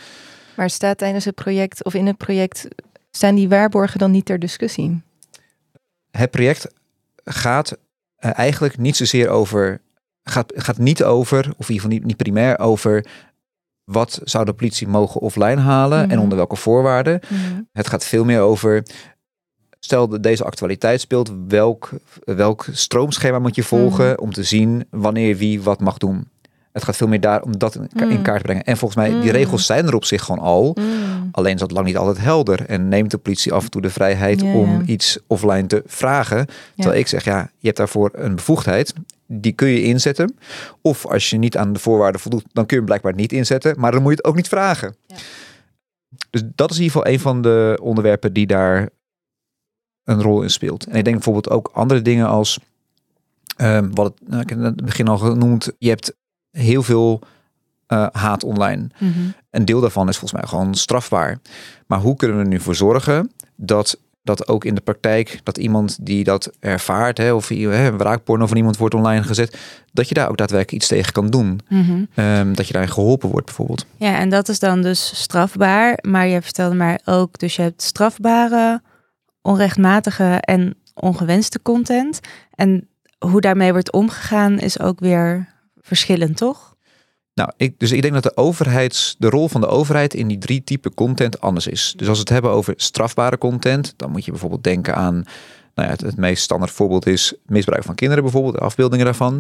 [0.60, 2.68] Maar staat tijdens het project of in het project,
[3.12, 5.02] staan die waarborgen dan niet ter discussie?
[6.12, 6.68] Het project
[7.24, 7.78] gaat
[8.16, 9.82] eh, eigenlijk niet zozeer over,
[10.24, 13.06] gaat, gaat niet over, of in ieder geval niet, niet primair over,
[13.84, 16.20] wat zou de politie mogen offline halen en Mhm.
[16.20, 17.20] onder welke voorwaarden.
[17.72, 18.84] Het gaat veel meer over.
[19.80, 21.90] Stel dat deze actualiteit speelt, welk,
[22.24, 24.22] welk stroomschema moet je volgen Mhm.
[24.22, 26.28] om te zien wanneer wie wat mag doen.
[26.72, 28.22] Het gaat veel meer daar om dat in, ka- in Mhm.
[28.22, 28.64] kaart te brengen.
[28.64, 29.30] En volgens mij, die Mhm.
[29.36, 30.76] regels zijn er op zich gewoon al.
[30.80, 31.30] Mm.
[31.32, 32.66] Alleen is dat lang niet altijd helder.
[32.66, 36.46] En neemt de politie af en toe de vrijheid om iets offline te vragen.
[36.76, 38.94] Terwijl ik zeg, ja, je hebt daarvoor een bevoegdheid.
[39.28, 40.36] Die kun je inzetten.
[40.82, 43.80] Of als je niet aan de voorwaarden voldoet, dan kun je hem blijkbaar niet inzetten.
[43.80, 44.96] Maar dan moet je het ook niet vragen.
[45.08, 45.16] Ja.
[46.30, 48.90] Dus dat is in ieder geval een van de onderwerpen die daar
[50.04, 50.86] een rol in speelt.
[50.86, 52.60] En ik denk bijvoorbeeld ook andere dingen als,
[53.58, 56.16] ehm, wat het, nou, ik heb het begin al genoemd, je hebt
[56.52, 57.22] heel veel
[57.86, 58.88] eh, haat online.
[58.98, 59.12] Mhm.
[59.52, 61.40] Een deel daarvan is volgens mij gewoon strafbaar.
[61.88, 65.58] Maar hoe kunnen we er nu voor zorgen dat dat ook in de praktijk, dat
[65.58, 69.58] iemand die dat ervaart, hè, of hè, een wraakporno van iemand wordt online gezet,
[69.94, 71.60] dat je daar ook daadwerkelijk iets tegen kan doen.
[71.70, 72.04] Mhm.
[72.14, 73.86] Ehm, dat je daarin geholpen wordt bijvoorbeeld.
[73.98, 76.00] Ja, en dat is dan dus strafbaar.
[76.02, 78.82] Maar je vertelde mij ook, dus je hebt strafbare
[79.42, 82.20] onrechtmatige en ongewenste content.
[82.56, 85.48] En hoe daarmee wordt omgegaan is ook weer
[85.90, 86.76] verschillend, toch?
[87.34, 90.38] Nou, ik, dus ik denk dat de overheids, de rol van de overheid in die
[90.38, 91.94] drie typen content anders is.
[91.98, 95.24] Dus als we het hebben over strafbare content, dan moet je bijvoorbeeld denken aan
[95.76, 99.34] nou ja, het, meest standaard voorbeeld is misbruik van kinderen bijvoorbeeld, de afbeeldingen daarvan.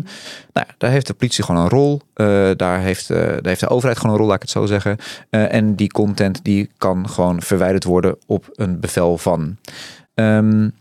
[0.53, 2.01] Nou ja, daar heeft de politie gewoon een rol.
[2.15, 4.65] Uh, daar, heeft, uh, daar heeft de overheid gewoon een rol, laat ik het zo
[4.65, 4.97] zeggen.
[5.31, 9.57] Uh, en die content die kan gewoon verwijderd worden op een bevel van.
[10.13, 10.73] Um,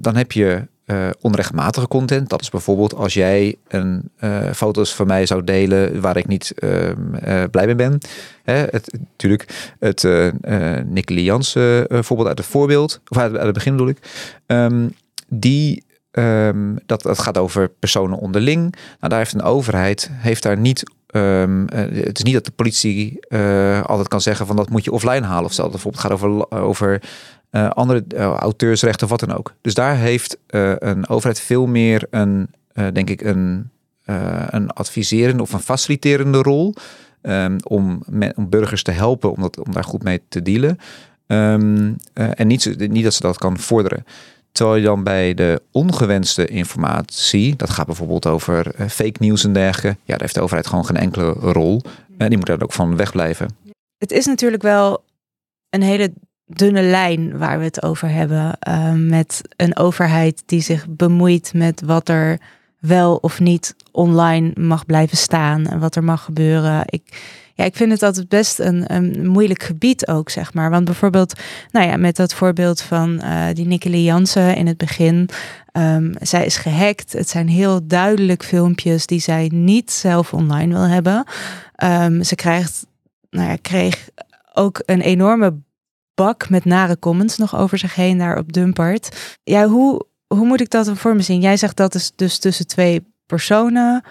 [0.00, 2.28] dan heb je uh, onrechtmatige content.
[2.28, 6.54] Dat is bijvoorbeeld als jij een uh, foto's van mij zou delen waar ik niet
[6.58, 6.90] uh,
[7.50, 7.98] blij mee ben.
[8.42, 10.30] Hè, het, natuurlijk het uh,
[10.84, 13.98] Nicky Jansen voorbeeld uit het voorbeeld, of uit, het begin bedoel ik.
[14.46, 14.94] Um,
[15.28, 18.60] die, um, dat, dat gaat over personen onderling.
[18.60, 23.26] Nou, daar heeft een overheid, heeft daar niet het is niet dat de politie
[23.86, 25.62] altijd kan zeggen van dat moet je offline halen of zo.
[25.62, 27.02] Dat bijvoorbeeld gaat over, over
[27.52, 29.54] uh, andere uh, auteursrechten of wat dan ook.
[29.60, 32.50] Dus daar heeft uh, een overheid veel meer een,
[32.92, 33.70] denk ik, een,
[34.50, 36.74] een adviserende of een faciliterende rol.
[37.24, 38.02] Um, om,
[38.34, 40.78] om burgers te helpen om, dat, om daar goed mee te dealen.
[41.26, 44.04] Um, en niet, niet dat ze dat kan vorderen.
[44.52, 49.98] Terwijl je dan bij de ongewenste informatie, dat gaat bijvoorbeeld over fake nieuws en dergelijke,
[49.98, 51.82] ja, daar heeft de overheid gewoon geen enkele rol.
[52.18, 53.56] En die moet daar ook van wegblijven.
[53.98, 55.04] Het is natuurlijk wel
[55.68, 56.12] een hele
[56.54, 58.58] dunne lijn waar we het over hebben.
[58.68, 62.38] Uh, met een overheid die zich bemoeit met wat er
[62.78, 66.82] wel of niet online mag blijven staan en wat er mag gebeuren.
[66.86, 67.22] Ik,
[67.54, 70.70] ja, ik vind het altijd best een, een moeilijk gebied ook, zeg maar.
[70.70, 75.28] Want bijvoorbeeld, nou ja, met dat voorbeeld van uh, die Nikkeli Jansen in het begin.
[75.72, 77.12] Um, zij is gehackt.
[77.12, 81.24] Het zijn heel duidelijk filmpjes die zij niet zelf online wil hebben.
[81.84, 82.86] Um, ze krijgt,
[83.30, 84.08] nou ja, kreeg
[84.54, 85.54] ook een enorme
[86.14, 89.36] bak met nare comments nog over zich heen daar op Dumpert.
[89.42, 91.40] Ja, hoe, hoe moet ik dat dan voor me zien?
[91.40, 94.04] Jij zegt dat is dus tussen twee personen.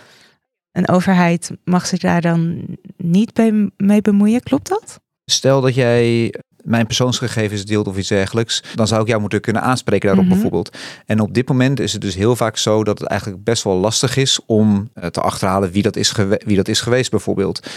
[0.72, 2.66] Een overheid mag zich daar dan
[2.98, 5.00] niet mee bemoeien, klopt dat?
[5.26, 6.34] Stel dat jij
[6.64, 10.32] mijn persoonsgegevens deelt of iets dergelijks, dan zou ik jou moeten kunnen aanspreken daarop mm
[10.32, 10.42] -hmm.
[10.42, 10.78] bijvoorbeeld.
[11.06, 13.76] En op dit moment is het dus heel vaak zo dat het eigenlijk best wel
[13.76, 16.12] lastig is om eh, te achterhalen wie dat is,
[16.46, 17.68] wie dat is geweest bijvoorbeeld.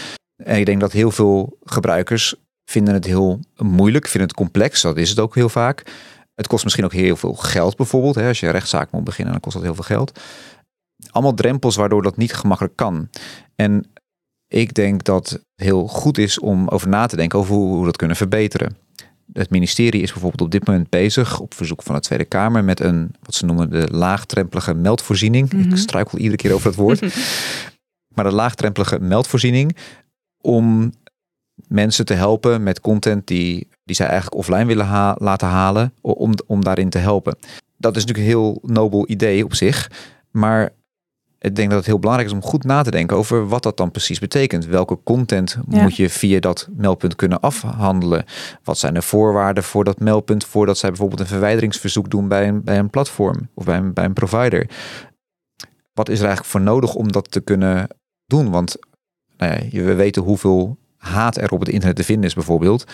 [0.43, 2.35] En ik denk dat heel veel gebruikers
[2.65, 4.81] vinden het heel moeilijk, vinden het complex.
[4.81, 5.83] Dat is het ook heel vaak.
[6.35, 8.15] Het kost misschien ook heel veel geld bijvoorbeeld.
[8.15, 8.27] Hè?
[8.27, 10.19] Als je rechtszaak moet beginnen, dan kost dat heel veel geld.
[11.09, 13.09] Allemaal drempels waardoor dat niet gemakkelijk kan.
[13.55, 13.85] En
[14.47, 17.85] ik denk dat het heel goed is om over na te denken over hoe we
[17.85, 18.77] dat kunnen verbeteren.
[19.33, 22.79] Het ministerie is bijvoorbeeld op dit moment bezig, op verzoek van de Tweede Kamer, met
[22.79, 25.53] een, wat ze noemen, de laagdrempelige meldvoorziening.
[25.53, 25.71] Mm -hmm.
[25.71, 27.01] Ik struikel iedere keer over het woord.
[28.15, 29.75] maar de laagdrempelige meldvoorziening
[30.41, 30.93] om
[31.67, 36.33] mensen te helpen met content die, die zij eigenlijk offline willen ha laten halen, om,
[36.45, 37.37] om daarin te helpen.
[37.77, 39.91] Dat is natuurlijk een heel nobel idee op zich,
[40.31, 40.73] maar
[41.39, 43.77] ik denk dat het heel belangrijk is om goed na te denken over wat dat
[43.77, 44.65] dan precies betekent.
[44.65, 45.81] Welke content ja.
[45.81, 48.25] moet je via dat meldpunt kunnen afhandelen?
[48.63, 52.63] Wat zijn de voorwaarden voor dat meldpunt voordat zij bijvoorbeeld een verwijderingsverzoek doen bij een,
[52.63, 54.69] bij een platform of bij een, bij een provider?
[55.93, 57.87] Wat is er eigenlijk voor nodig om dat te kunnen
[58.25, 58.51] doen?
[58.51, 58.77] Want
[59.37, 62.85] nou ja, we weten hoeveel haat er op het internet te vinden is bijvoorbeeld.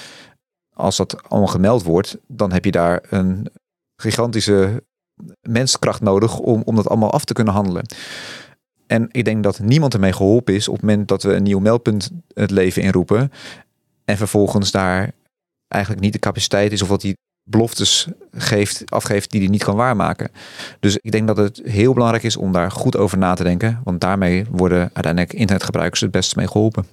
[0.73, 3.47] Als dat allemaal gemeld wordt, dan heb je daar een
[3.95, 4.83] gigantische
[5.41, 7.85] menskracht nodig om, om dat allemaal af te kunnen handelen.
[8.87, 11.59] En ik denk dat niemand ermee geholpen is op het moment dat we een nieuw
[11.59, 13.31] meldpunt het leven inroepen.
[14.05, 15.11] En vervolgens daar
[15.67, 19.75] eigenlijk niet de capaciteit is of dat die beloftes geeft, afgeeft die hij niet kan
[19.75, 20.31] waarmaken.
[20.79, 23.81] Dus ik denk dat het heel belangrijk is om daar goed over na te denken.
[23.83, 26.85] Want daarmee worden uiteindelijk internetgebruikers het beste mee geholpen.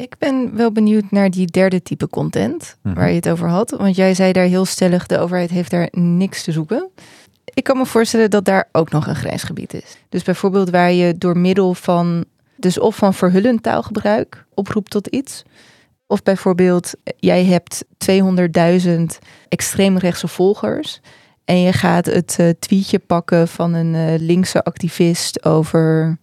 [0.00, 3.00] Ik ben wel benieuwd naar die derde type content mm -hmm.
[3.00, 3.70] waar je het over had.
[3.70, 6.88] Want jij zei daar heel stellig, de overheid heeft daar niks te zoeken.
[7.44, 9.96] Ik kan me voorstellen dat daar ook nog een grijsgebied is.
[10.08, 12.24] Dus bijvoorbeeld waar je door middel van,
[12.56, 15.42] dus of van verhullend taalgebruik oproept tot iets.
[16.06, 17.84] Of bijvoorbeeld, jij hebt
[18.86, 18.92] 200.000
[19.48, 21.00] extreemrechtse volgers.
[21.44, 26.18] En je gaat het uh, tweetje pakken van een uh, linkse activist over,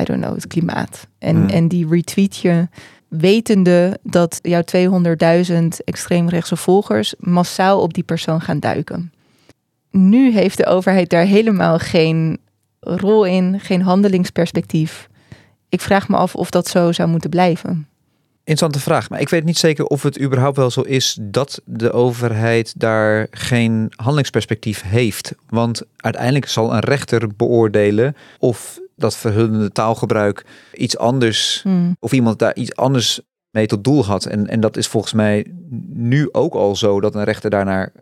[0.00, 1.06] I don't know, het klimaat.
[1.18, 1.48] En, mm.
[1.48, 2.68] en die retweet je
[3.18, 4.62] wetende dat jouw
[5.50, 9.12] 200.000 extreemrechtse volgers massaal op die persoon gaan duiken.
[9.90, 12.38] Nu heeft de overheid daar helemaal geen
[12.80, 15.08] rol in, geen handelingsperspectief.
[15.68, 17.86] Ik vraag me af of dat zo zou moeten blijven.
[18.44, 21.92] Interessante vraag, maar ik weet niet zeker of het überhaupt wel zo is dat de
[21.92, 25.34] overheid daar geen handelingsperspectief heeft.
[25.48, 31.96] Want uiteindelijk zal een rechter beoordelen of dat verhullende taalgebruik iets anders, hmm.
[32.00, 34.24] of iemand daar iets anders mee tot doel had.
[34.24, 35.46] En, en dat is volgens mij
[35.88, 37.92] nu ook al zo dat een rechter daarnaar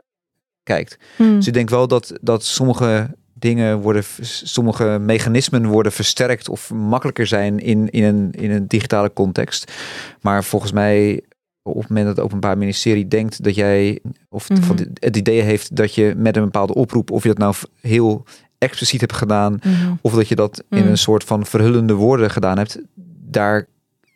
[0.62, 0.98] kijkt.
[1.16, 1.36] Hmm.
[1.36, 4.04] Dus ik denk wel dat, dat sommige dingen worden,
[4.42, 9.72] sommige mechanismen worden versterkt of makkelijker zijn in, in, een, in een digitale context.
[10.20, 11.22] Maar volgens mij,
[11.62, 15.40] op het moment dat het Openbaar Ministerie denkt dat jij, of van de- het idee
[15.40, 18.24] heeft dat je met een bepaalde oproep, of je dat nou heel
[18.60, 19.92] expliciet hebt gedaan, Mhm.
[20.00, 20.88] of dat je dat in Mm.
[20.90, 22.78] een soort van verhullende woorden gedaan hebt,
[23.30, 23.66] daar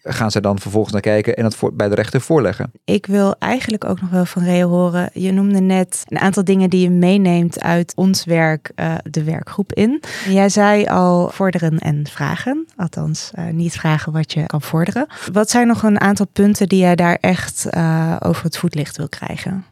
[0.06, 2.70] gaan zij dan vervolgens naar kijken en dat voor, bij de rechter voorleggen.
[2.84, 5.10] Ik wil eigenlijk ook nog wel van Reo horen.
[5.12, 9.72] Je noemde net een aantal dingen die je meeneemt uit ons werk, eh, de werkgroep
[9.72, 10.02] in.
[10.28, 12.66] Jij zei al vorderen en vragen.
[12.76, 15.06] Althans, eh, niet vragen wat je kan vorderen.
[15.32, 19.08] Wat zijn nog een aantal punten die jij daar echt eh, over het voetlicht wil
[19.08, 19.64] krijgen?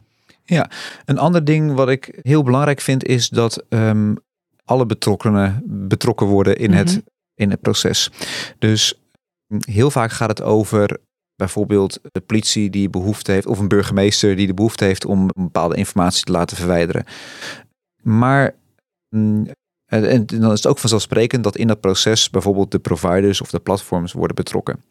[1.05, 4.13] Een ander ding wat ik heel belangrijk vind is dat ehm,
[4.65, 6.79] alle betrokkenen betrokken worden in, Mhm.
[6.79, 7.03] het,
[7.35, 8.09] in het proces.
[8.59, 8.93] Dus
[9.47, 10.97] mm, heel vaak gaat het over
[11.35, 15.75] bijvoorbeeld de politie die behoefte heeft, of een burgemeester die de behoefte heeft om bepaalde
[15.75, 17.05] informatie te laten verwijderen.
[18.01, 18.55] Maar
[19.15, 19.47] mm,
[19.91, 23.49] en en dan is het ook vanzelfsprekend dat in dat proces bijvoorbeeld de providers of
[23.49, 24.83] de platforms worden betrokken.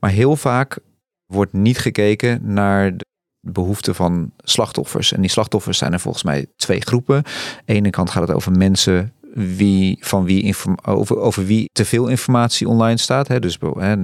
[0.00, 0.78] Maar heel vaak
[1.26, 3.04] wordt niet gekeken naar de
[3.46, 5.12] behoeften van slachtoffers.
[5.12, 7.16] En die slachtoffers zijn er volgens mij twee groepen.
[7.16, 7.22] Aan
[7.64, 12.08] de ene kant gaat het over mensen wie, van wie over, over wie te veel
[12.08, 13.28] informatie online staat.
[13.28, 13.96] Hè, dus hè,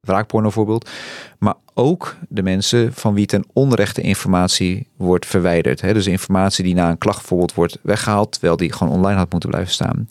[0.00, 0.90] wraakporno bijvoorbeeld.
[1.38, 5.80] Maar ook de mensen van wie ten onrechte informatie wordt verwijderd.
[5.80, 9.30] Hè, dus informatie die na een klacht bijvoorbeeld wordt weggehaald, terwijl die gewoon online had
[9.30, 10.08] moeten blijven staan.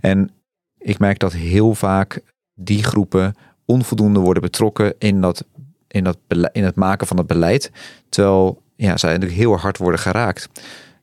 [0.00, 0.30] En
[0.78, 2.20] ik merk dat heel vaak
[2.54, 5.44] die groepen onvoldoende worden betrokken in, dat,
[5.88, 6.18] in, dat,
[6.52, 7.70] in het maken van het beleid.
[8.08, 10.48] Terwijl ja, zij natuurlijk heel hard worden geraakt.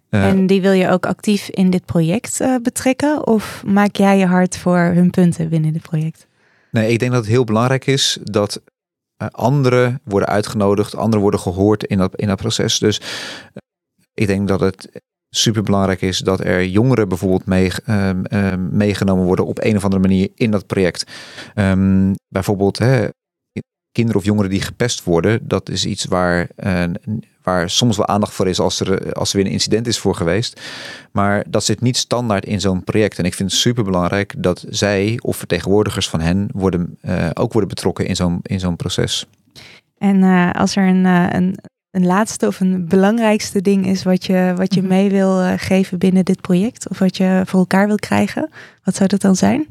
[0.09, 3.27] Eh, En die wil je ook actief in dit project eh, betrekken?
[3.27, 6.27] Of maak jij je hard voor hun punten binnen dit project?
[6.71, 8.61] Nee, ik denk dat het heel belangrijk is dat
[9.17, 12.79] eh, anderen worden uitgenodigd, anderen worden gehoord in dat, in dat proces.
[12.79, 13.01] Dus
[14.13, 19.25] ik denk dat het super belangrijk is dat er jongeren bijvoorbeeld mee, ehm, ehm, meegenomen
[19.25, 21.11] worden op een of andere manier in dat project.
[21.53, 23.07] Ehm, bijvoorbeeld hè,
[23.95, 26.83] kinderen of jongeren die gepest worden, dat is iets waar, eh,
[27.43, 30.15] waar soms wel aandacht voor is als er, als er weer een incident is voor
[30.15, 30.61] geweest.
[31.11, 33.19] Maar dat zit niet standaard in zo'n project.
[33.19, 37.51] En ik vind het super belangrijk dat zij of vertegenwoordigers van hen worden, eh, ook
[37.51, 39.25] worden betrokken in zo'n, in zo'n proces.
[39.97, 41.57] En eh, als er een, een,
[41.91, 44.89] een laatste of een belangrijkste ding is wat je, wat je Mhm.
[44.89, 48.49] mee wil geven binnen dit project, of wat je voor elkaar wil krijgen,
[48.83, 49.67] wat zou dat dan zijn?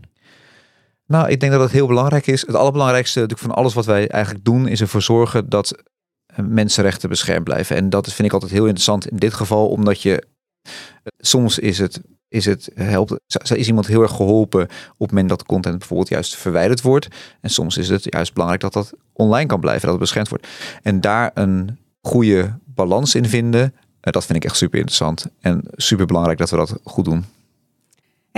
[1.07, 2.47] Nou, ik denk dat het heel belangrijk is.
[2.47, 5.83] Het allerbelangrijkste natuurlijk van alles wat wij eigenlijk doen, is ervoor zorgen dat
[6.27, 7.77] eh, mensenrechten beschermd blijven.
[7.77, 10.23] En dat vind ik altijd heel interessant in dit geval, omdat je
[10.63, 10.71] eh,
[11.19, 12.01] soms is het.
[12.29, 13.21] Is, het, helpt,
[13.55, 17.09] is iemand heel erg geholpen op het moment dat content bijvoorbeeld juist verwijderd wordt.
[17.41, 20.47] En soms is het juist belangrijk dat dat online kan blijven, dat het beschermd wordt.
[20.83, 25.27] En daar een goede balans in vinden, eh, dat vind ik echt super interessant.
[25.41, 27.25] En super belangrijk dat we dat goed doen.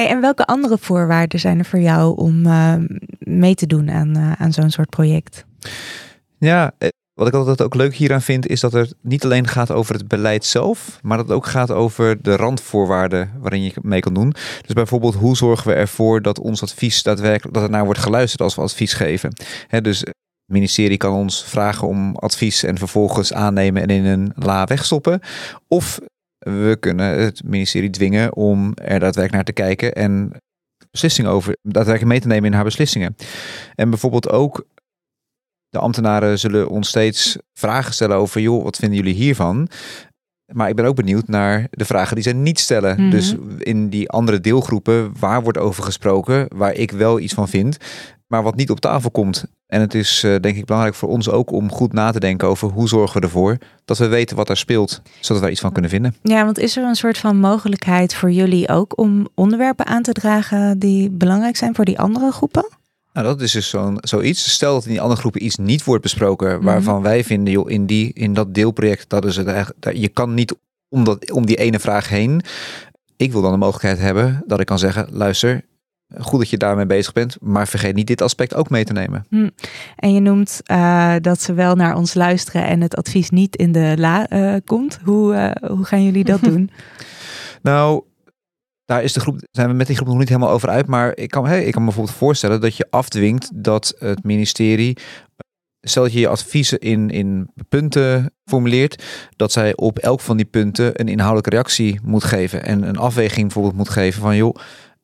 [0.05, 2.75] En welke andere voorwaarden zijn er voor jou om eh,
[3.19, 5.45] mee te doen aan, eh, aan zo'n soort project?
[6.39, 9.71] Ja, eh, wat ik altijd ook leuk hieraan vind, is dat het niet alleen gaat
[9.71, 14.01] over het beleid zelf, maar dat het ook gaat over de randvoorwaarden waarin je mee
[14.01, 14.35] kan doen.
[14.63, 18.43] Dus bijvoorbeeld, hoe zorgen we ervoor dat ons advies daadwerkelijk, dat er naar wordt geluisterd
[18.43, 19.33] als we advies geven.
[19.83, 20.15] Dus het
[20.47, 25.21] ministerie kan ons vragen om advies en vervolgens aannemen en in een la wegstoppen.
[25.69, 26.01] Of
[26.47, 30.33] we kunnen het ministerie dwingen om er daadwerkelijk naar te kijken en
[30.91, 33.17] beslissingen over, daadwerkelijk mee te nemen in haar beslissingen.
[33.75, 34.67] En bijvoorbeeld ook
[35.69, 39.69] de ambtenaren zullen ons steeds vragen stellen over, joh, wat vinden jullie hiervan?
[40.53, 43.01] Maar ik ben ook benieuwd naar de vragen die zij niet stellen.
[43.01, 43.11] Mhm.
[43.11, 47.77] Dus in die andere deelgroepen, waar wordt over gesproken, waar ik wel iets van vind,
[48.27, 49.45] maar wat niet op tafel komt.
[49.67, 52.49] En het is eh, denk ik belangrijk voor ons ook om goed na te denken
[52.49, 55.61] over hoe zorgen we ervoor dat we weten wat er speelt, zodat we er iets
[55.61, 56.15] van kunnen vinden.
[56.23, 60.13] Ja, want is er een soort van mogelijkheid voor jullie ook om onderwerpen aan te
[60.13, 62.69] dragen die belangrijk zijn voor die andere groepen?
[63.13, 64.53] Nou, dat is dus zo'n, zoiets.
[64.53, 66.65] Stel dat in die andere groepen iets niet wordt besproken, Mhm.
[66.65, 70.35] waarvan wij vinden, joh, in, die, in dat deelproject, dat is het eigenlijk, je kan
[70.35, 70.55] niet
[70.89, 72.43] om, dat, om die ene vraag heen.
[73.17, 75.65] Ik wil dan de mogelijkheid hebben dat ik kan zeggen, luister,
[76.15, 79.27] goed dat je daarmee bezig bent, maar vergeet niet dit aspect ook mee te nemen.
[79.97, 83.73] En je noemt eh, dat ze wel naar ons luisteren en het advies niet in
[83.73, 84.99] de la eh, komt.
[85.05, 86.71] Hoe, eh, hoe gaan jullie dat doen?
[87.63, 88.03] Nou,
[88.85, 90.87] daar is de groep, zijn we met die groep nog niet helemaal over uit.
[90.87, 94.97] Maar ik kan, hè, ik kan me bijvoorbeeld voorstellen dat je afdwingt dat het ministerie.
[95.81, 99.05] Stel dat je je adviezen in, in punten formuleert,
[99.37, 102.65] dat zij op elk van die punten een inhoudelijke reactie moet geven.
[102.65, 104.57] En een afweging bijvoorbeeld moet geven van joh,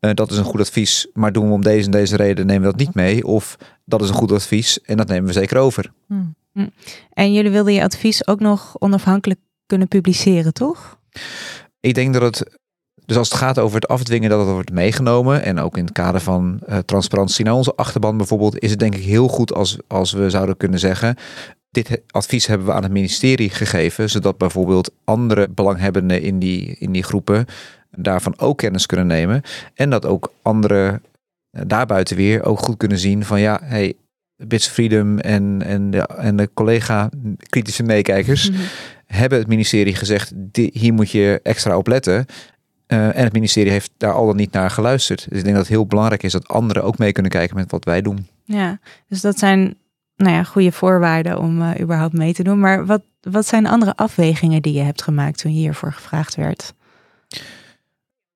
[0.03, 2.62] eh, dat is een goed advies, maar doen we om deze en deze reden, nemen
[2.62, 3.26] we dat niet mee.
[3.26, 5.92] Of dat is een goed advies en dat nemen we zeker over.
[7.12, 10.98] En jullie wilden je advies ook nog onafhankelijk kunnen publiceren, toch?
[11.80, 12.59] Ik denk dat het,
[13.05, 15.42] dus als het gaat over het afdwingen, dat het wordt meegenomen.
[15.42, 18.94] En ook in het kader van uh, transparantie naar onze achterban bijvoorbeeld, is het denk
[18.94, 21.16] ik heel goed als, als we zouden kunnen zeggen.
[21.70, 26.92] Dit advies hebben we aan het ministerie gegeven, zodat bijvoorbeeld andere belanghebbenden in die, in
[26.92, 27.46] die groepen
[27.97, 29.43] daarvan ook kennis kunnen nemen.
[29.74, 31.01] En dat ook andere
[31.51, 33.95] eh, daarbuiten weer ook goed kunnen zien van ja, hey,
[34.36, 38.61] Bits Freedom en, en, de, en de collega kritische meekijkers mhm.
[39.07, 42.26] hebben het ministerie gezegd, hier moet je extra op letten.
[42.86, 45.26] Uh, en het ministerie heeft daar al dan niet naar geluisterd.
[45.28, 47.70] Dus ik denk dat het heel belangrijk is dat anderen ook mee kunnen kijken met
[47.70, 48.26] wat wij doen.
[48.45, 48.78] Ja,
[49.09, 49.74] dus dat zijn
[50.16, 52.61] nou ja, goede voorwaarden om uh, überhaupt mee te doen.
[52.61, 56.74] Maar wat, wat zijn andere afwegingen die je hebt gemaakt toen je hiervoor gevraagd werd?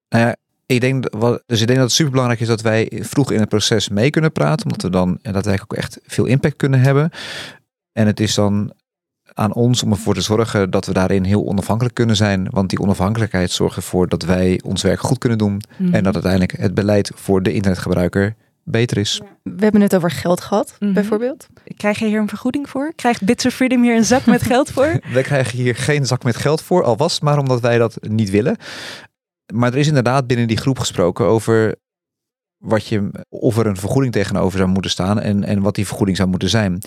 [0.08, 0.36] Nou ja,
[0.66, 1.10] ik denk,
[1.46, 4.10] dus ik denk dat het super belangrijk is dat wij vroeg in het proces mee
[4.10, 7.10] kunnen praten, omdat we dan daadwerkelijk ook echt veel impact kunnen hebben.
[7.92, 8.72] En het is dan
[9.34, 12.46] aan ons om ervoor te zorgen dat we daarin heel onafhankelijk kunnen zijn.
[12.50, 15.60] Want die onafhankelijkheid zorgt ervoor dat wij ons werk goed kunnen doen.
[15.76, 15.94] Mhm.
[15.94, 18.34] En dat uiteindelijk het beleid voor de internetgebruiker
[18.64, 19.20] beter is.
[19.42, 20.92] We hebben het over geld gehad, mhm.
[20.92, 21.46] bijvoorbeeld.
[21.76, 22.92] Krijg je hier een vergoeding voor?
[22.96, 25.00] Krijgt Bits of Freedom hier een zak met geld voor?
[25.12, 27.98] wij krijgen hier geen zak met geld voor, al was het maar omdat wij dat
[28.00, 28.56] niet willen.
[29.54, 31.76] Maar er is inderdaad binnen die groep gesproken over
[32.56, 36.16] wat je, of er een vergoeding tegenover zou moeten staan en, en wat die vergoeding
[36.16, 36.78] zou moeten zijn.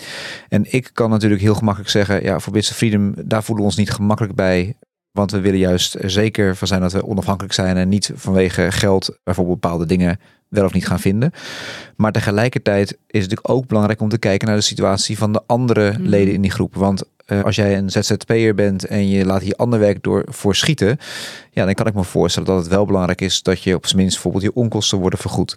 [0.48, 3.70] En ik kan natuurlijk heel gemakkelijk zeggen, ja, voor Bits of Freedom, daar voelen we
[3.70, 4.76] ons niet gemakkelijk bij.
[5.10, 9.18] Want we willen juist zeker van zijn dat we onafhankelijk zijn en niet vanwege geld
[9.22, 11.32] bijvoorbeeld bepaalde dingen wel of niet gaan vinden.
[11.96, 15.42] Maar tegelijkertijd is het natuurlijk ook belangrijk om te kijken naar de situatie van de
[15.46, 16.02] andere mhm.
[16.02, 16.74] leden in die groep.
[16.74, 20.54] Want uh, als jij een ZZP'er bent en je laat hier ander werk door voor
[20.54, 20.98] schieten,
[21.50, 23.98] ja, dan kan ik me voorstellen dat het wel belangrijk is dat je op zijn
[23.98, 25.56] minst bijvoorbeeld je onkosten worden vergoed.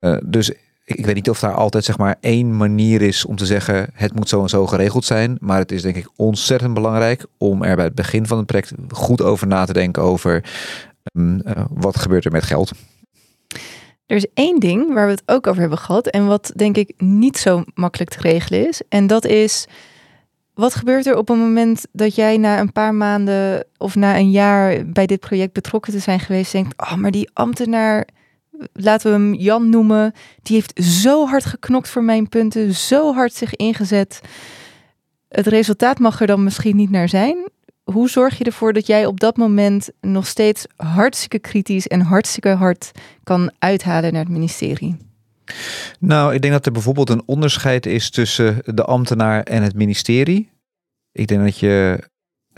[0.00, 0.52] Uh, dus
[0.84, 4.14] ik weet niet of daar altijd zeg maar één manier is om te zeggen het
[4.14, 5.36] moet zo en zo geregeld zijn.
[5.40, 8.72] Maar het is denk ik ontzettend belangrijk om er bij het begin van het project
[8.88, 10.44] goed over na te denken over
[11.12, 12.72] um, uh, wat gebeurt er met geld.
[14.06, 16.92] Er is één ding waar we het ook over hebben gehad en wat denk ik
[16.98, 18.82] niet zo makkelijk te regelen is.
[18.88, 19.66] En dat is,
[20.54, 24.30] wat gebeurt er op een moment dat jij na een paar maanden of na een
[24.30, 28.08] jaar bij dit project betrokken te zijn geweest, denkt, oh, maar die ambtenaar,
[28.72, 33.32] laten we hem Jan noemen, die heeft zo hard geknokt voor mijn punten, zo hard
[33.32, 34.20] zich ingezet.
[35.28, 37.48] Het resultaat mag er dan misschien niet naar zijn
[37.90, 42.48] hoe zorg je ervoor dat jij op dat moment nog steeds hartstikke kritisch en hartstikke
[42.48, 42.90] hard
[43.24, 44.96] kan uithalen naar het ministerie?
[45.98, 50.50] Nou, ik denk dat er bijvoorbeeld een onderscheid is tussen de ambtenaar en het ministerie.
[51.12, 51.98] Ik denk dat je,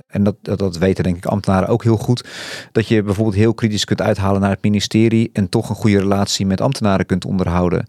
[0.06, 2.28] en dat, dat, dat weten denk ik ambtenaren ook heel goed,
[2.72, 6.46] dat je bijvoorbeeld heel kritisch kunt uithalen naar het ministerie en toch een goede relatie
[6.46, 7.86] met ambtenaren kunt onderhouden.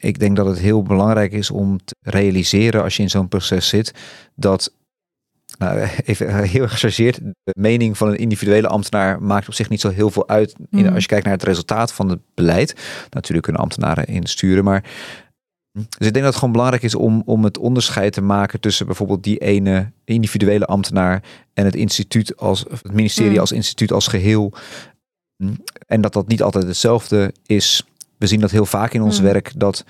[0.00, 3.68] Ik denk dat het heel belangrijk is om te realiseren als je in zo'n proces
[3.68, 3.94] zit,
[4.34, 4.72] dat
[5.58, 7.20] nou, even heel gechargeerd.
[7.22, 10.54] De mening van een individuele ambtenaar maakt op zich niet zo heel veel uit.
[10.70, 10.94] In, mm.
[10.94, 12.74] als je kijkt naar het resultaat van het beleid.
[13.10, 14.84] Natuurlijk kunnen ambtenaren insturen, maar.
[15.72, 18.86] Dus ik denk dat het gewoon belangrijk is om, om het onderscheid te maken tussen
[18.86, 23.38] bijvoorbeeld die ene individuele ambtenaar en het instituut als het ministerie mm.
[23.38, 24.52] als instituut als geheel.
[25.86, 27.84] En dat dat niet altijd hetzelfde is.
[28.18, 29.24] We zien dat heel vaak in ons mm.
[29.24, 29.84] werk dat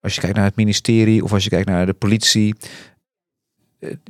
[0.00, 2.54] als je kijkt naar het ministerie of als je kijkt naar de politie,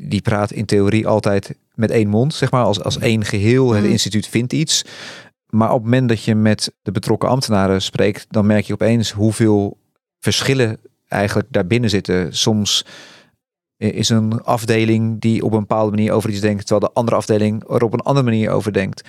[0.00, 3.72] die praat in theorie altijd met één mond, zeg maar, als, als één geheel.
[3.72, 3.90] Het mm.
[3.90, 4.84] instituut vindt iets.
[5.46, 9.10] Maar op het moment dat je met de betrokken ambtenaren spreekt, dan merk je opeens
[9.10, 9.78] hoeveel
[10.18, 12.36] verschillen eigenlijk daarbinnen zitten.
[12.36, 12.84] Soms
[13.76, 17.62] is een afdeling die op een bepaalde manier over iets denkt, terwijl de andere afdeling
[17.68, 19.08] er op een andere manier over denkt.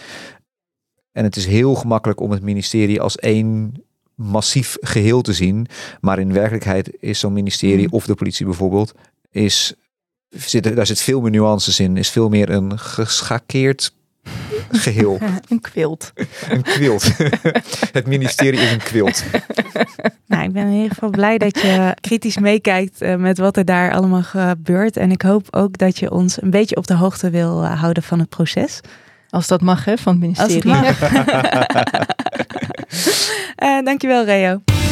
[1.12, 3.74] En het is heel gemakkelijk om het ministerie als één
[4.16, 5.68] massief geheel te zien.
[6.02, 7.94] Maar in werkelijkheid is zo'n ministerie mm.
[7.94, 8.94] of de politie bijvoorbeeld,
[9.32, 9.74] is
[10.36, 11.98] zit, daar zit veel meer nuances in.
[11.98, 13.94] Is veel meer een geschakeerd
[14.72, 15.20] geheel.
[15.50, 16.14] een quilt.
[16.50, 17.04] een quilt.
[17.98, 19.24] het ministerie is een quilt.
[20.26, 23.66] Nou, ik ben in ieder geval blij dat je kritisch meekijkt uh, met wat er
[23.66, 24.98] daar allemaal gebeurt.
[24.98, 28.04] En ik hoop ook dat je ons een beetje op de hoogte wil uh, houden
[28.04, 28.80] van het proces.
[29.30, 30.74] Als dat mag, hè, van het ministerie.
[30.74, 31.42] Als het mag.
[33.64, 34.83] uh, dankjewel, Reo.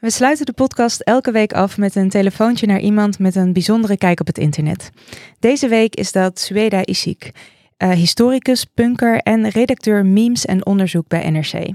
[0.00, 3.96] We sluiten de podcast elke week af met een telefoontje naar iemand met een bijzondere
[3.96, 4.90] kijk op het internet.
[5.38, 7.32] Deze week is dat Sueda Isik,
[7.78, 11.68] uh, historicus, punker en redacteur memes en onderzoek bij NRC.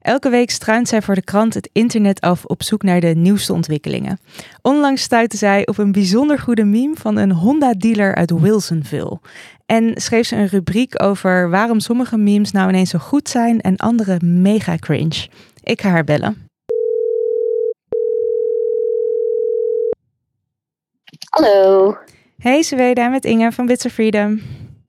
[0.00, 3.52] Elke week struint zij voor de krant het internet af op zoek naar de nieuwste
[3.52, 4.18] ontwikkelingen.
[4.62, 9.20] Onlangs stuitte zij op een bijzonder goede meme van een Honda-dealer uit Wilsonville.
[9.66, 13.76] En schreef ze een rubriek over waarom sommige memes nou ineens zo goed zijn en
[13.76, 15.28] andere mega cringe.
[15.62, 16.45] Ik ga haar bellen.
[21.36, 21.96] Hallo.
[22.38, 24.42] Hey Zweda, met Inge van Bits of Freedom.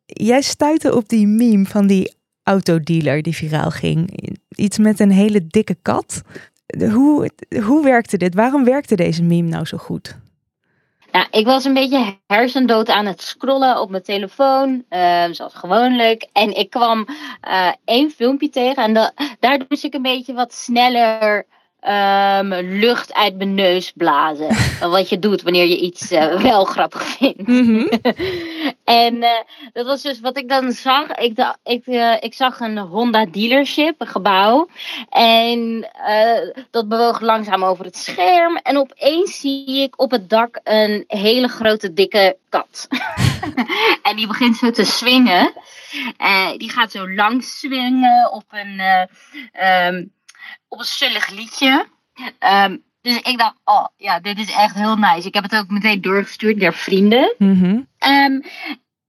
[0.06, 4.30] Jij stuitte op die meme van die autodealer die viraal ging.
[4.56, 6.22] Iets met een hele dikke kat.
[6.92, 7.30] Hoe,
[7.64, 8.36] hoe werkte dit?
[8.36, 10.18] Waarom werkte deze meme nou zo goed?
[11.12, 16.28] Nou, ik was een beetje hersendood aan het scrollen op mijn telefoon, uh, zoals gewoonlijk.
[16.34, 17.08] En ik kwam
[17.48, 21.46] uh, één filmpje tegen en da daar moest ik een beetje wat sneller
[21.82, 24.56] um, lucht uit mijn neus blazen.
[24.92, 27.48] Wat je doet wanneer je iets uh, wel grappig vindt.
[27.48, 27.90] Mm -hmm.
[29.04, 29.30] en uh,
[29.74, 31.12] dat was dus wat ik dan zag.
[31.12, 34.68] Ik, ik, uh, ik zag een Honda dealership, een gebouw.
[35.10, 35.90] En
[36.72, 38.58] dat bewoog langzaam over het scherm.
[38.58, 42.88] En opeens zie ik op het dak een hele grote dikke kat.
[44.08, 45.54] en die begint zo te swingen.
[46.58, 48.82] die gaat zo lang swingen op een...
[49.88, 50.16] Um,
[50.68, 51.88] op een zullig liedje.
[52.40, 55.28] Um, dus ik dacht, oh ja, dit is echt heel nice.
[55.28, 57.36] Ik heb het ook meteen doorgestuurd naar vrienden.
[57.38, 57.88] Mm -hmm.
[58.12, 58.44] um,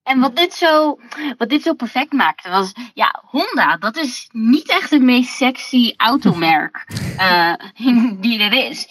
[0.02, 0.98] en wat dit, zo,
[1.38, 5.94] wat dit zo perfect maakte was, ja, Honda, dat is niet echt het meest sexy
[5.96, 6.86] automerk
[7.18, 7.54] uh,
[8.20, 8.88] die er is.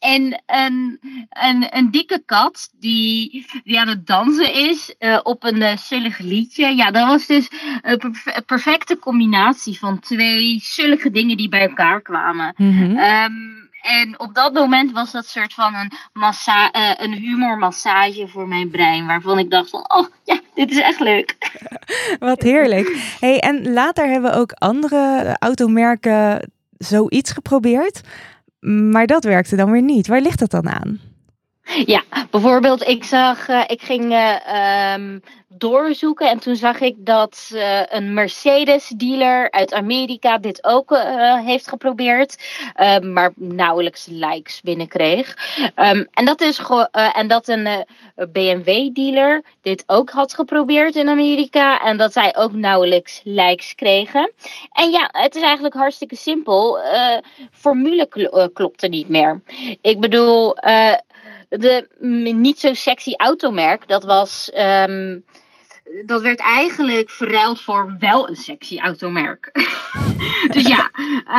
[0.00, 5.56] En een, een, een dikke kat die, die aan het dansen is uh, op een
[5.56, 6.76] uh, zullig liedje.
[6.76, 7.50] Ja, dat was dus
[7.82, 12.54] een perfecte combinatie van twee zullige dingen die bij elkaar kwamen.
[12.56, 12.98] Mm -hmm.
[12.98, 18.48] um, en op dat moment was dat soort van een, massa uh, een humormassage voor
[18.48, 19.06] mijn brein.
[19.06, 21.36] Waarvan ik dacht van, oh ja, dit is echt leuk.
[22.18, 23.16] Wat heerlijk.
[23.20, 28.00] Hey, en later hebben ook andere automerken zoiets geprobeerd.
[28.66, 30.06] Maar dat werkte dan weer niet.
[30.06, 31.00] Waar ligt dat dan aan?
[31.76, 37.50] Ja, bijvoorbeeld, ik zag, uh, ik ging uh, um, doorzoeken en toen zag ik dat
[37.54, 40.96] uh, een Mercedes-dealer uit Amerika dit ook
[41.44, 42.36] heeft geprobeerd,
[43.00, 45.36] maar nauwelijks likes binnenkreeg.
[45.76, 46.60] Um, en dat is
[46.92, 47.84] en dat een
[48.32, 54.32] BMW-dealer dit ook had geprobeerd in Amerika en dat zij ook nauwelijks likes kregen.
[54.72, 56.78] En ja, het is eigenlijk hartstikke simpel.
[57.52, 59.42] formule kl klopte niet meer.
[59.80, 60.56] Ik bedoel
[61.58, 61.88] de
[62.34, 64.50] niet zo sexy automerk, dat was.
[64.58, 65.24] Um,
[66.06, 69.50] dat werd eigenlijk verruild voor wel een sexy automerk.
[70.52, 70.90] dus ja,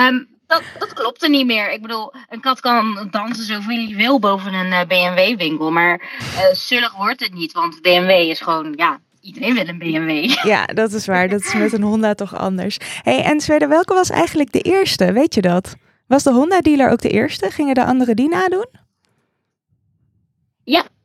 [0.08, 1.72] um, dat, dat klopte niet meer.
[1.72, 5.72] Ik bedoel, een kat kan dansen zoveel je wil boven een uh, BMW-winkel.
[5.72, 10.34] Maar uh, zullig wordt het niet, want BMW is gewoon, ja, iedereen wil een BMW.
[10.52, 11.30] Ja, dat is waar.
[11.30, 12.78] Dat is met een Honda toch anders.
[13.02, 15.12] hey, en Zweden, welke was eigenlijk de eerste?
[15.12, 15.76] Weet je dat?
[16.08, 17.52] Was de Honda-dealer ook de eerste?
[17.52, 18.68] Gingen de anderen die nadoen?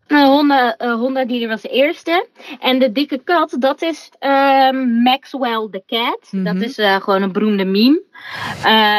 [0.08, 2.26] Ja, Honda, uh, Honda dealer was de eerste.
[2.60, 4.70] En de dikke kat, dat is uh,
[5.02, 6.28] Maxwell the Cat.
[6.30, 6.44] Mm -hmm.
[6.44, 8.02] Dat is uh, gewoon een beroemde meme.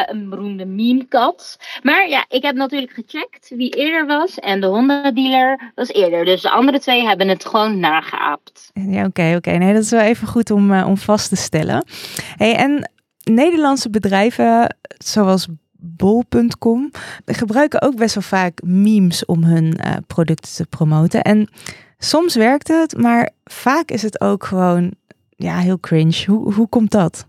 [0.06, 1.58] Een beroemde meme kat.
[1.82, 4.38] Maar ja, ik heb natuurlijk gecheckt wie eerder was.
[4.38, 6.24] En de Honda dealer was eerder.
[6.24, 8.70] Dus de andere twee hebben het gewoon nageaapt.
[8.72, 9.36] Ja, oké, okay, oké.
[9.36, 9.56] Okay.
[9.56, 11.84] Nee, dat is wel even goed om, om vast te stellen.
[12.36, 12.90] Hey, en
[13.24, 15.48] Nederlandse bedrijven zoals
[15.80, 16.90] bol.com
[17.26, 21.22] gebruiken ook best wel vaak memes om hun uh, producten te promoten.
[21.22, 21.48] En
[21.98, 24.92] soms werkt het, maar vaak is het ook gewoon
[25.36, 26.24] ja, heel cringe.
[26.26, 27.26] Hoe, hoe komt dat?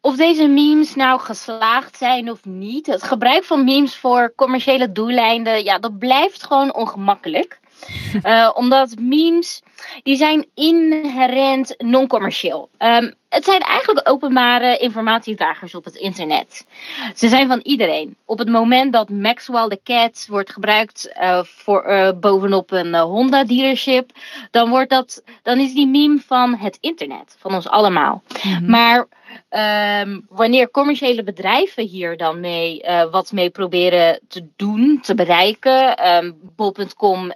[0.00, 2.86] Of deze memes nou geslaagd zijn of niet.
[2.86, 7.60] Het gebruik van memes voor commerciële doeleinden, ja, dat blijft gewoon ongemakkelijk.
[8.22, 9.62] Uh, omdat memes,
[10.02, 12.68] die zijn inherent non-commercieel.
[12.78, 16.66] Um, het zijn eigenlijk openbare informatiedragers op het internet.
[17.14, 18.16] Ze zijn van iedereen.
[18.24, 23.44] Op het moment dat Maxwell the Cat wordt gebruikt uh, voor, uh, bovenop een Honda
[23.44, 24.10] dealership,
[24.50, 28.22] dan, wordt dat, dan is die meme van het internet, van ons allemaal.
[28.42, 28.70] Mm -hmm.
[28.70, 29.06] Maar
[29.50, 36.08] Um, wanneer commerciële bedrijven hier dan mee wat mee proberen te doen, te bereiken.
[36.14, 37.32] Um, Bol.com um,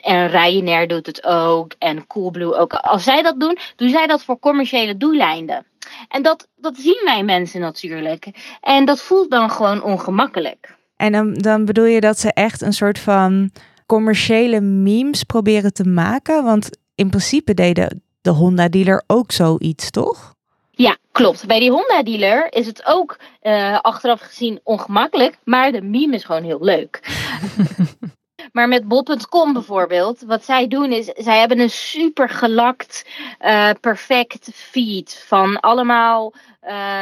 [0.00, 1.74] en Ryanair doet het ook.
[1.78, 2.72] En Coolblue ook.
[2.72, 5.66] Als zij dat doen, doen zij dat voor commerciële doeleinden.
[6.08, 8.30] En dat, dat zien wij mensen natuurlijk.
[8.60, 10.76] En dat voelt dan gewoon ongemakkelijk.
[10.96, 13.50] En dan, dan bedoel je dat ze echt een soort van
[13.86, 16.44] commerciële memes proberen te maken?
[16.44, 20.34] Want in principe deden de Honda-dealer ook zoiets, toch?
[20.70, 21.46] Ja, klopt.
[21.46, 26.42] Bij die Honda-dealer is het ook uh, achteraf gezien ongemakkelijk, maar de meme is gewoon
[26.42, 27.00] heel leuk.
[28.52, 33.06] maar met bol.com bijvoorbeeld, wat zij doen is, zij hebben een super gelakt,
[33.40, 36.34] uh, perfect feed van allemaal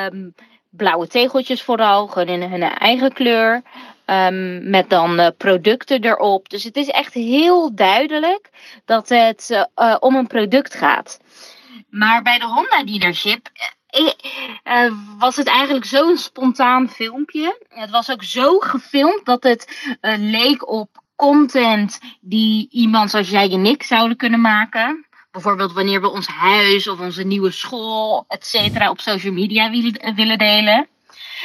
[0.06, 0.34] um,
[0.70, 3.62] blauwe tegeltjes vooral, gewoon in hun eigen kleur.
[4.06, 6.48] Um, met dan uh, producten erop.
[6.48, 8.50] Dus het is echt heel duidelijk
[8.84, 11.20] dat het uh, om een product gaat.
[11.88, 13.48] Maar bij de Honda dealership
[15.18, 17.66] was het eigenlijk zo'n spontaan filmpje.
[17.68, 19.88] Het was ook zo gefilmd dat het
[20.18, 25.06] leek op content die iemand zoals jij en ik zouden kunnen maken.
[25.30, 30.14] Bijvoorbeeld wanneer we ons huis of onze nieuwe school, et cetera, op social media willen,
[30.14, 30.86] willen delen.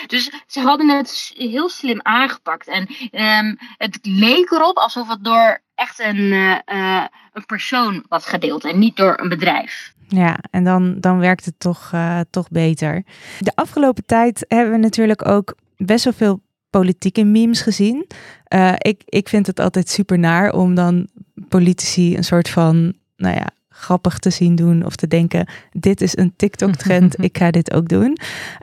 [0.07, 2.67] Dus ze hadden het heel slim aangepakt.
[2.67, 7.03] En um, het leek erop alsof het door echt een, uh,
[7.33, 9.93] een persoon was gedeeld en niet door een bedrijf.
[10.07, 11.91] Ja, en dan, dan werkt het toch,
[12.29, 13.03] toch beter.
[13.39, 16.41] De afgelopen tijd hebben we natuurlijk ook best wel veel
[16.79, 18.07] politieke memes gezien.
[18.53, 21.07] Uh, ik, ik vind het altijd super naar om dan
[21.49, 26.17] politici een soort van, nou ja, grappig te zien doen of te denken: dit is
[26.17, 28.17] een TikTok-trend, ik ga dit ook doen.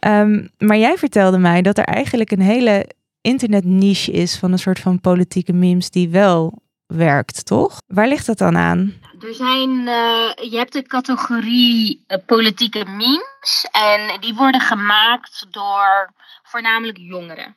[0.06, 2.90] Um, maar jij vertelde mij dat er eigenlijk een hele
[3.20, 7.78] internet-niche is van een soort van politieke memes die wel werkt, toch?
[7.86, 8.94] Waar ligt dat dan aan?
[9.20, 16.12] Er zijn, uh, je hebt de categorie uh, politieke memes en die worden gemaakt door
[16.42, 17.56] voornamelijk jongeren.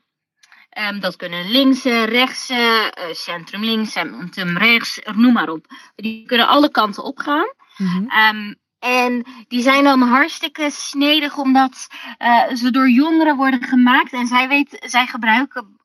[0.77, 5.65] Um, dat kunnen linkse, rechtse, uh, centrum links, centrum rechts, noem maar op.
[5.95, 7.53] Die kunnen alle kanten opgaan.
[7.77, 8.35] Mm -hmm.
[8.35, 11.87] um, en die zijn dan hartstikke snedig omdat
[12.21, 14.13] uh, ze door jongeren worden gemaakt.
[14.13, 15.79] En zij, weet, zij gebruiken,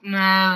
[0.00, 0.54] uh,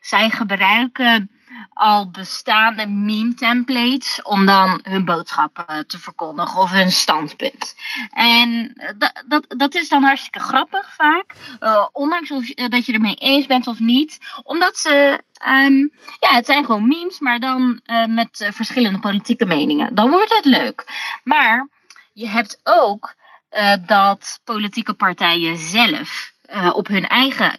[0.00, 1.30] zij gebruiken
[1.72, 7.74] al bestaande meme templates om dan hun boodschappen te verkondigen of hun standpunt.
[8.10, 13.14] En dat, dat, dat is dan hartstikke grappig vaak, uh, ondanks of, dat je ermee
[13.14, 18.50] eens bent of niet, omdat ze, um, ja, het zijn gewoon memes, maar dan met
[18.52, 19.94] verschillende politieke meningen.
[19.94, 20.84] Dan wordt het leuk.
[21.24, 21.68] Maar
[22.12, 23.14] je hebt ook
[23.86, 26.32] dat politieke partijen zelf
[26.72, 27.58] op hun eigen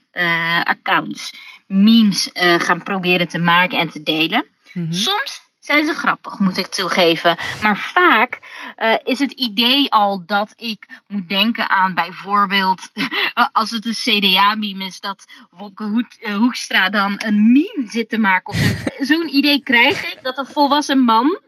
[0.63, 1.33] accounts
[1.67, 4.45] memes uh, gaan proberen te maken en te delen.
[4.73, 4.93] Mm -hmm.
[4.93, 7.37] Soms zijn ze grappig, moet ik toegeven.
[7.61, 8.39] Maar vaak
[8.77, 12.81] uh, is het idee al dat ik moet denken aan bijvoorbeeld,
[13.51, 16.05] als het een CDA-meme is, dat Wopke
[16.37, 18.53] Hoekstra dan een meme zit te maken.
[19.09, 21.39] Zo'n idee krijg ik, dat een volwassen man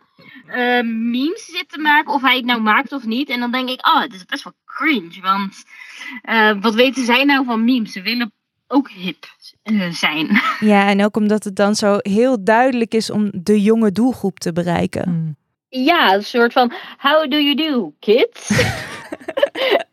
[0.47, 3.29] uh, memes zit te maken, of hij het nou maakt of niet.
[3.29, 5.63] En dan denk ik, oh, het is best wel cringe, want
[6.29, 7.91] uh, wat weten zij nou van memes?
[7.91, 8.33] Ze willen
[8.67, 9.25] ook hip
[9.63, 10.27] uh, zijn.
[10.59, 14.53] Ja, en ook omdat het dan zo heel duidelijk is om de jonge doelgroep te
[14.53, 15.03] bereiken.
[15.03, 15.35] Hmm.
[15.69, 18.49] Ja, een soort van how do you do, kids?
[18.51, 18.57] uh,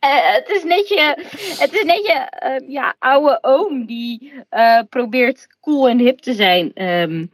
[0.36, 1.14] het is net je,
[1.58, 4.32] het is net je uh, ja, oude oom die
[4.88, 6.82] probeert cool en hip te zijn.
[6.82, 7.30] Um,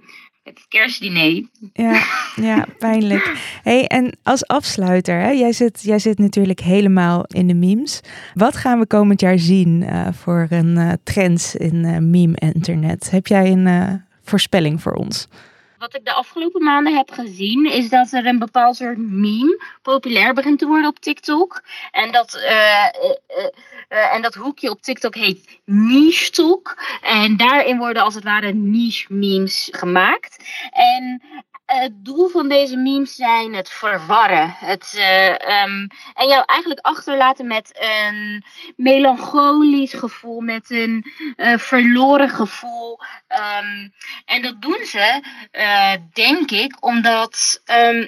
[0.49, 1.45] het kerstdiner.
[1.73, 2.03] Ja,
[2.37, 3.33] ja pijnlijk.
[3.63, 8.01] Hey, en als afsluiter, hè, jij, zit, jij zit natuurlijk helemaal in de memes.
[8.35, 13.11] Wat gaan we komend jaar zien uh, voor een uh, trends in uh, meme-internet?
[13.11, 15.29] Heb jij een voorspelling voor ons?
[15.79, 20.35] Wat ik de afgelopen maanden heb gezien, is dat er een bepaald soort meme populair
[20.35, 21.63] begint te worden op TikTok.
[21.91, 23.45] En dat, uh, uh,
[23.89, 26.77] uh, en dat hoekje op TikTok heet Niche Talk.
[27.03, 30.45] En daarin worden als het ware niche memes gemaakt.
[30.71, 31.23] En
[31.77, 34.55] het doel van deze memes zijn het verwarren.
[34.59, 38.45] Het, uh, um, en jou eigenlijk achterlaten met een
[38.77, 42.99] melancholisch gevoel, met een uh, verloren gevoel.
[43.29, 43.93] Um,
[44.25, 47.63] en dat doen ze, uh, denk ik, omdat.
[47.67, 48.07] Um,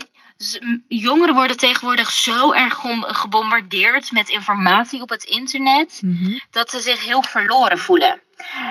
[0.88, 6.40] jongeren worden tegenwoordig zo erg gebombardeerd met informatie op het internet, mm -hmm.
[6.50, 8.20] dat ze zich heel verloren voelen.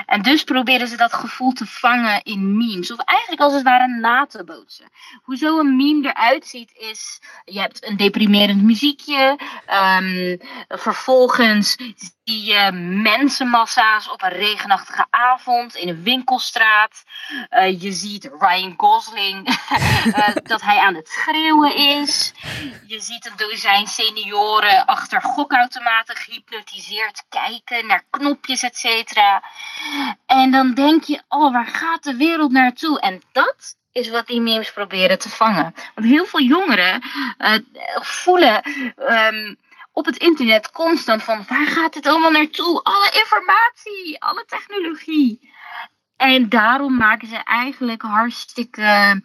[0.06, 2.92] En dus proberen ze dat gevoel te vangen in memes.
[2.92, 4.90] Of eigenlijk als het ware na te bootsen.
[5.24, 7.22] Hoe zo'n meme eruit ziet is...
[7.46, 9.40] Je hebt een deprimerend muziekje.
[10.00, 11.78] Um, vervolgens
[12.30, 12.72] zie je
[13.02, 17.04] mensenmassa's op een regenachtige avond in een winkelstraat.
[17.50, 22.34] Uh, je ziet Ryan Gosling uh, dat hij aan het schreeuwen is.
[22.88, 29.44] Je ziet een dozijn senioren achter gokautomaten gehypnotiseerd kijken naar knopjes, et cetera.
[30.26, 33.00] En dan denk je, oh, waar gaat de wereld naartoe?
[33.00, 35.74] En dat is wat die memes proberen te vangen.
[35.96, 37.04] Want heel veel jongeren
[38.02, 38.62] voelen
[38.98, 39.58] um,
[40.00, 42.84] op het internet constant van waar gaat het allemaal naartoe?
[42.84, 45.52] Alle informatie, alle technologie.
[46.16, 49.22] En daarom maken ze eigenlijk hartstikke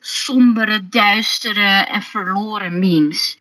[0.00, 3.38] sombere, duistere en verloren memes.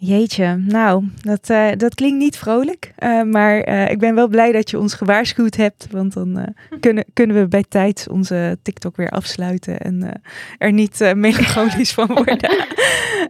[0.00, 2.92] Jeetje, nou, dat, uh, dat klinkt niet vrolijk.
[2.98, 5.86] Uh, maar uh, ik ben wel blij dat je ons gewaarschuwd hebt.
[5.90, 9.80] Want dan kunnen, kunnen we bij tijd onze TikTok weer afsluiten.
[9.80, 10.22] En
[10.58, 12.50] er niet melancholisch van worden.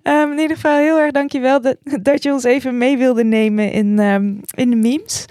[0.02, 3.72] um, in ieder geval heel erg dankjewel dat, dat je ons even mee wilde nemen
[3.72, 5.24] in, um, in de memes.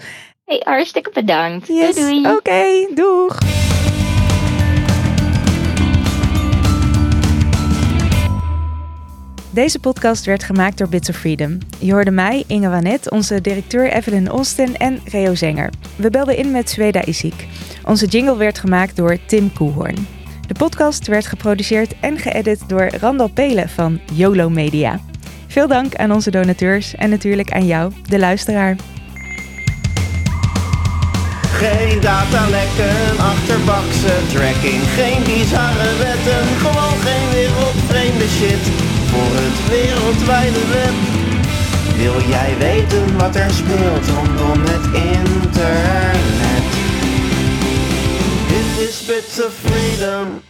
[0.44, 1.66] Hey, hartstikke bedankt.
[1.66, 1.94] Yes.
[1.94, 2.26] Doei, doei.
[2.26, 3.38] Oké, okay, doeg.
[9.58, 11.58] Deze podcast werd gemaakt door Bits of Freedom.
[11.78, 15.70] Je hoorde mij, Inge Wanet, onze directeur Evelyn Olsten en Reo Zenger.
[15.96, 17.46] We belden in met Sweda Isik.
[17.84, 20.06] Onze jingle werd gemaakt door Tim Koehoorn.
[20.46, 25.00] De podcast werd geproduceerd en geëdit door Randal Pelen van YOLO Media.
[25.46, 28.76] Veel dank aan onze donateurs en natuurlijk aan jou, de luisteraar.
[31.42, 38.77] Geen datalekken, achterbakse tracking, geen bizarre wetten, gewoon geen wereldvreemde shit
[39.10, 40.96] voor het wereldwijde web.
[41.96, 44.86] Wil jij weten wat er speelt rondom het
[45.16, 46.66] internet?
[48.48, 50.40] Dit is Bits of Freedom.